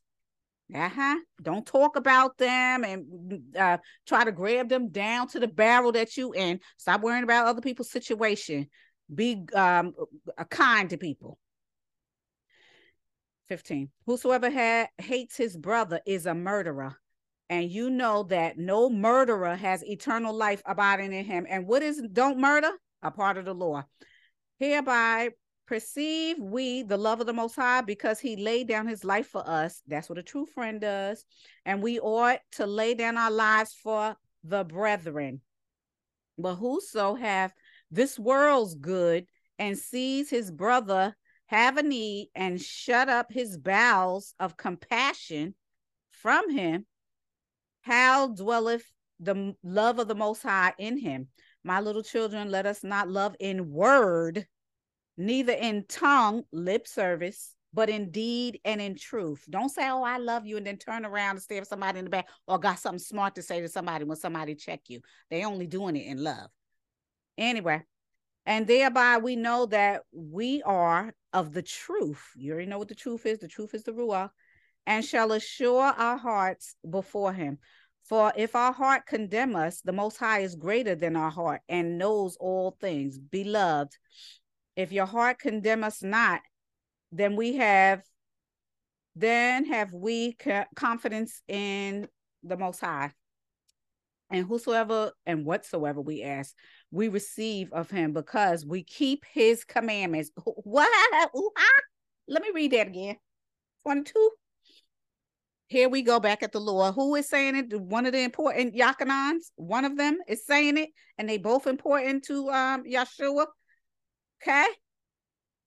[0.74, 1.16] Uh-huh.
[1.41, 3.78] Don't talk about them and uh,
[4.08, 6.60] try to grab them down to the barrel that you in.
[6.78, 8.68] Stop worrying about other people's situation.
[9.14, 9.93] Be um,
[10.49, 11.38] kind to people.
[13.49, 13.89] 15.
[14.06, 16.95] Whosoever ha- hates his brother is a murderer.
[17.49, 21.45] And you know that no murderer has eternal life abiding in him.
[21.49, 22.72] And what is don't murder?
[23.01, 23.84] A part of the law.
[24.60, 25.32] Hereby
[25.66, 29.47] perceive we the love of the most high because he laid down his life for
[29.47, 29.82] us.
[29.88, 31.26] That's what a true friend does.
[31.66, 35.41] And we ought to lay down our lives for the brethren.
[36.38, 37.53] But whoso hath
[37.91, 39.26] this world's good
[39.59, 45.55] and sees his brother have a need and shut up his bowels of compassion
[46.11, 46.86] from him
[47.82, 48.89] how dwelleth
[49.20, 51.28] the love of the most high in him?
[51.64, 54.47] My little children let us not love in word
[55.18, 59.43] neither in tongue, lip service, but in deed and in truth.
[59.49, 62.11] Don't say, Oh, I love you, and then turn around and stare somebody in the
[62.11, 65.01] back or got something smart to say to somebody when somebody check you.
[65.30, 66.49] They only doing it in love.
[67.38, 67.84] Anyway,
[68.45, 72.24] and thereby we know that we are of the truth.
[72.36, 73.39] You already know what the truth is.
[73.39, 74.30] The truth is the Ruach,
[74.86, 77.57] and shall assure our hearts before him.
[78.03, 81.97] For if our heart condemn us, the Most High is greater than our heart and
[81.97, 83.18] knows all things.
[83.18, 83.95] Beloved,
[84.76, 86.41] if your heart condemn us not,
[87.11, 88.03] then we have,
[89.15, 90.36] then have we
[90.76, 92.07] confidence in
[92.43, 93.11] the Most High.
[94.30, 96.55] And whosoever and whatsoever we ask,
[96.89, 100.32] we receive of him because we keep his commandments.
[100.63, 100.89] What?
[102.28, 103.17] Let me read that again.
[103.84, 104.30] 22.
[105.67, 106.91] Here we go back at the law.
[106.91, 107.80] Who is saying it?
[107.80, 112.24] One of the important Yachanans, one of them is saying it, and they both important
[112.26, 113.45] to um Yeshua.
[114.44, 114.66] Okay.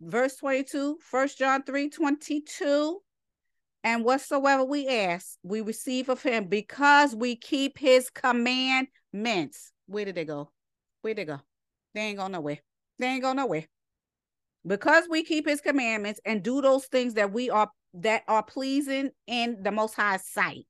[0.01, 3.01] Verse 22, 1 John 3 22.
[3.83, 9.72] And whatsoever we ask, we receive of him because we keep his commandments.
[9.87, 10.51] Where did they go?
[11.01, 11.41] Where did they go?
[11.95, 12.59] They ain't going nowhere.
[12.99, 13.66] They ain't going nowhere.
[14.66, 19.11] because we keep his commandments and do those things that we are that are pleasing
[19.27, 20.66] in the most high sight.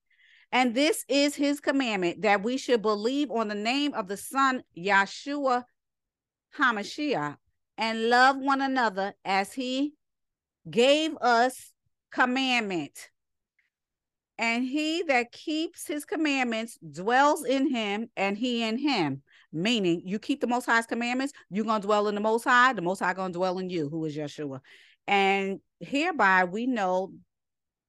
[0.53, 4.63] And this is his commandment that we should believe on the name of the Son
[4.79, 5.65] Yeshua
[6.57, 7.37] HaMashiach
[7.79, 9.93] and love one another as he
[10.69, 11.73] gave us
[12.11, 13.11] commandment.
[14.39, 19.23] And he that keeps his commandments dwells in him, and he in him.
[19.53, 22.75] Meaning, you keep the Most High's commandments, you're going to dwell in the Most High,
[22.75, 24.61] the Most High going to dwell in you, who is Yeshua.
[25.07, 27.13] And hereby we know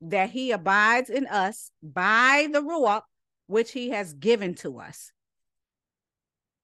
[0.02, 3.02] that he abides in us by the Ruach,
[3.48, 5.12] which he has given to us.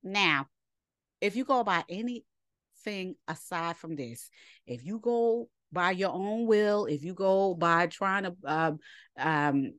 [0.01, 0.47] Now,
[1.19, 1.83] if you go by
[2.85, 4.29] anything aside from this,
[4.65, 8.79] if you go by your own will, if you go by trying to um,
[9.17, 9.73] um,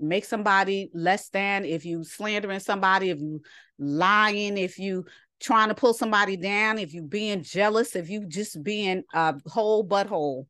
[0.00, 3.40] make somebody less than, if you slandering somebody, if you
[3.78, 5.04] lying, if you
[5.40, 9.86] trying to pull somebody down, if you being jealous, if you just being a whole
[9.86, 10.46] butthole,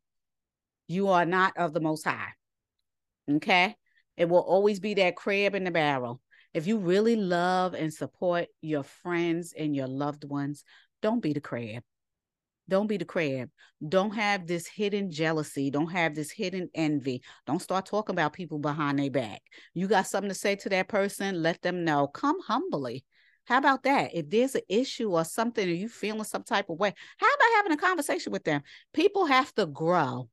[0.87, 2.29] you are not of the Most High.
[3.31, 3.77] Okay,
[4.17, 6.23] it will always be that crab in the barrel.
[6.55, 10.65] If you really love and support your friends and your loved ones,
[11.03, 11.83] don't be the crab.
[12.69, 13.49] Don't be the crab.
[13.87, 15.71] Don't have this hidden jealousy.
[15.71, 17.23] Don't have this hidden envy.
[17.47, 19.41] Don't start talking about people behind their back.
[19.73, 22.09] You got something to say to that person, let them know.
[22.09, 23.05] Come humbly.
[23.47, 24.15] How about that?
[24.15, 27.57] If there's an issue or something, or you feeling some type of way, how about
[27.57, 28.61] having a conversation with them?
[28.93, 30.29] People have to grow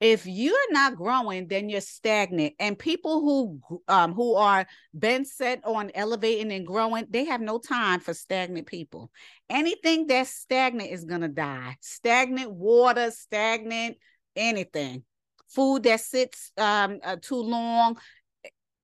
[0.00, 2.54] if you're not growing then you're stagnant.
[2.58, 7.58] And people who um who are been set on elevating and growing they have no
[7.58, 9.10] time for stagnant people.
[9.50, 11.76] Anything that's stagnant is going to die.
[11.80, 13.96] Stagnant water stagnant
[14.36, 15.04] anything.
[15.48, 17.98] Food that sits um uh, too long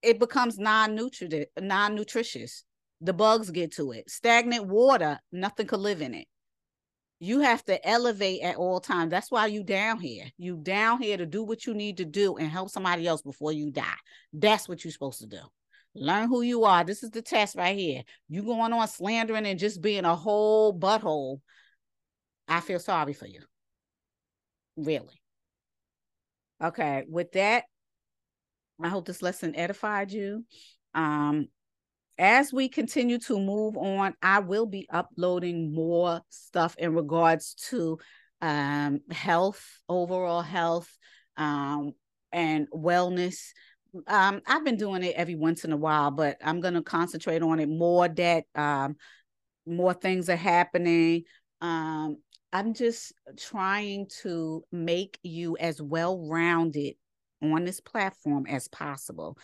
[0.02, 2.64] it becomes non-nutritive non-nutritious.
[3.00, 4.10] The bugs get to it.
[4.10, 6.26] Stagnant water nothing could live in it
[7.24, 9.10] you have to elevate at all times.
[9.10, 10.26] That's why you down here.
[10.36, 13.52] You down here to do what you need to do and help somebody else before
[13.52, 13.96] you die.
[14.32, 15.40] That's what you're supposed to do.
[15.94, 16.84] Learn who you are.
[16.84, 18.02] This is the test right here.
[18.28, 21.40] You going on slandering and just being a whole butthole.
[22.46, 23.40] I feel sorry for you.
[24.76, 25.20] Really.
[26.62, 27.64] Okay, with that,
[28.82, 30.44] I hope this lesson edified you.
[30.94, 31.48] Um,
[32.18, 37.98] as we continue to move on, I will be uploading more stuff in regards to
[38.40, 40.88] um, health, overall health,
[41.36, 41.92] um,
[42.32, 43.38] and wellness.
[44.06, 47.42] Um, I've been doing it every once in a while, but I'm going to concentrate
[47.42, 48.08] on it more.
[48.08, 48.96] That um,
[49.66, 51.24] more things are happening.
[51.60, 52.18] Um,
[52.52, 56.94] I'm just trying to make you as well rounded
[57.42, 59.36] on this platform as possible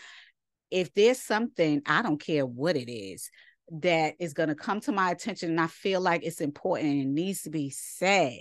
[0.71, 3.31] if there's something, I don't care what it is,
[3.73, 7.01] that is going to come to my attention and I feel like it's important and
[7.03, 8.41] it needs to be said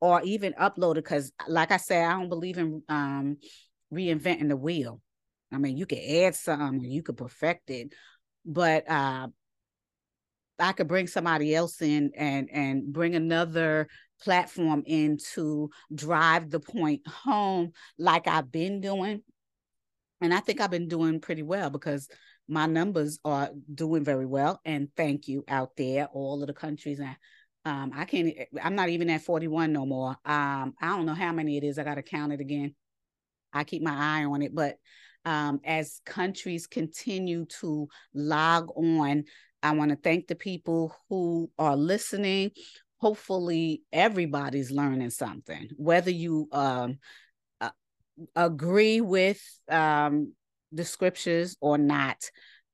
[0.00, 3.36] or even uploaded, because like I said, I don't believe in um,
[3.92, 5.00] reinventing the wheel.
[5.52, 7.92] I mean, you could add something, you could perfect it,
[8.46, 9.28] but uh,
[10.58, 13.88] I could bring somebody else in and and bring another
[14.22, 19.22] platform in to drive the point home like I've been doing
[20.20, 22.08] and I think I've been doing pretty well because
[22.48, 24.60] my numbers are doing very well.
[24.64, 27.00] And thank you out there, all of the countries.
[27.00, 27.16] And
[27.64, 30.10] um, I can't, I'm not even at 41 no more.
[30.24, 31.78] Um, I don't know how many it is.
[31.78, 32.74] I got to count it again.
[33.52, 34.54] I keep my eye on it.
[34.54, 34.76] But
[35.24, 39.24] um, as countries continue to log on,
[39.62, 42.50] I want to thank the people who are listening.
[42.96, 46.98] Hopefully, everybody's learning something, whether you um,
[48.36, 50.32] agree with um,
[50.72, 52.16] the scriptures or not.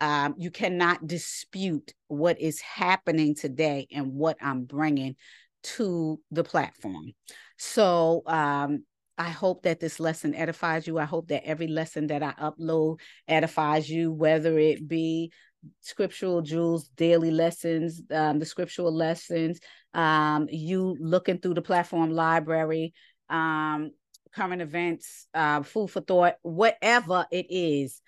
[0.01, 5.17] Um, you cannot dispute what is happening today and what I'm bringing
[5.63, 7.13] to the platform.
[7.59, 8.85] So um,
[9.19, 10.99] I hope that this lesson edifies you.
[10.99, 15.33] I hope that every lesson that I upload edifies you, whether it be
[15.81, 19.59] scriptural jewels, daily lessons, um, the scriptural lessons,
[19.95, 22.93] um, you looking through the platform library,
[23.31, 23.91] um,
[24.35, 28.01] current events, uh, food for thought, whatever it is.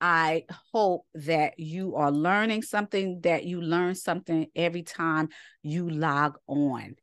[0.00, 5.28] I hope that you are learning something, that you learn something every time
[5.62, 6.96] you log on.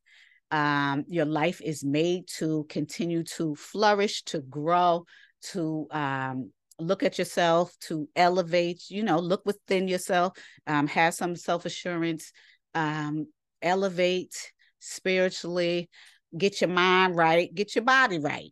[0.52, 5.06] Um, your life is made to continue to flourish, to grow,
[5.52, 10.34] to um, look at yourself, to elevate, you know, look within yourself,
[10.68, 12.31] um, have some self assurance,
[12.73, 13.27] um,
[13.61, 14.36] elevate
[14.80, 15.90] spiritually,
[16.38, 18.51] get your mind right, get your body right.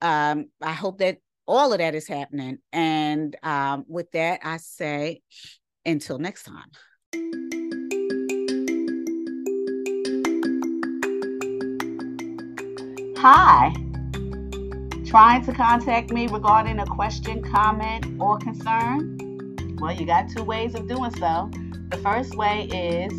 [0.00, 2.58] Um, I hope that all of that is happening.
[2.72, 5.22] And um, with that, I say
[5.84, 6.70] until next time.
[13.18, 13.72] Hi.
[15.06, 19.18] Trying to contact me regarding a question, comment, or concern?
[19.78, 21.50] Well, you got two ways of doing so.
[21.90, 23.12] The first way is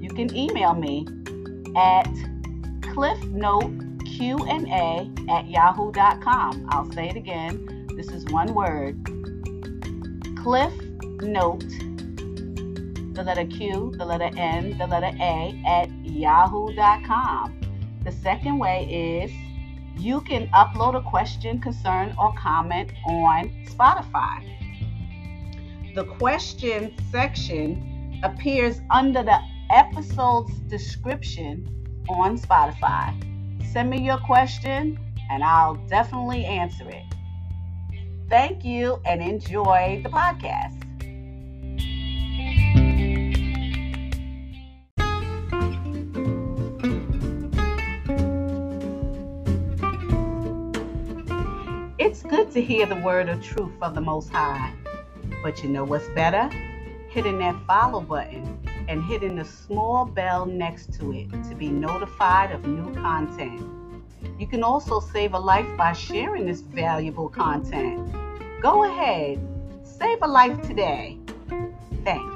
[0.00, 1.06] you can email me
[1.76, 2.08] at
[2.94, 6.66] cliffnoteqna at yahoo.com.
[6.70, 7.88] I'll say it again.
[7.96, 9.04] This is one word.
[10.38, 10.72] Cliff
[11.20, 11.68] Note,
[13.14, 17.60] the letter Q, the letter N, the letter A at yahoo.com.
[18.04, 19.32] The second way is
[20.00, 24.44] you can upload a question, concern, or comment on Spotify.
[25.96, 29.40] The question section appears under the
[29.70, 31.68] episode's description
[32.08, 33.14] on Spotify.
[33.72, 34.98] Send me your question
[35.30, 37.02] and I'll definitely answer it.
[38.28, 40.80] Thank you and enjoy the podcast.
[51.98, 54.72] It's good to hear the word of truth from the Most High.
[55.42, 56.48] But you know what's better?
[57.08, 62.52] Hitting that follow button and hitting the small bell next to it to be notified
[62.52, 63.62] of new content.
[64.38, 68.12] You can also save a life by sharing this valuable content.
[68.60, 69.38] Go ahead,
[69.82, 71.18] save a life today.
[72.04, 72.34] Thanks.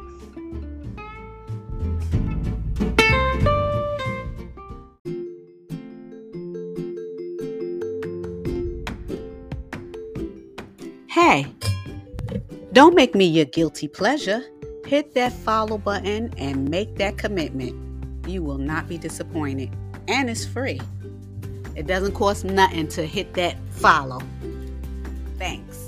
[11.09, 11.47] Hey,
[12.73, 14.45] don't make me your guilty pleasure.
[14.89, 18.27] Hit that follow button and make that commitment.
[18.27, 19.69] You will not be disappointed.
[20.09, 20.81] And it's free.
[21.77, 24.23] It doesn't cost nothing to hit that follow.
[25.36, 25.88] Thanks.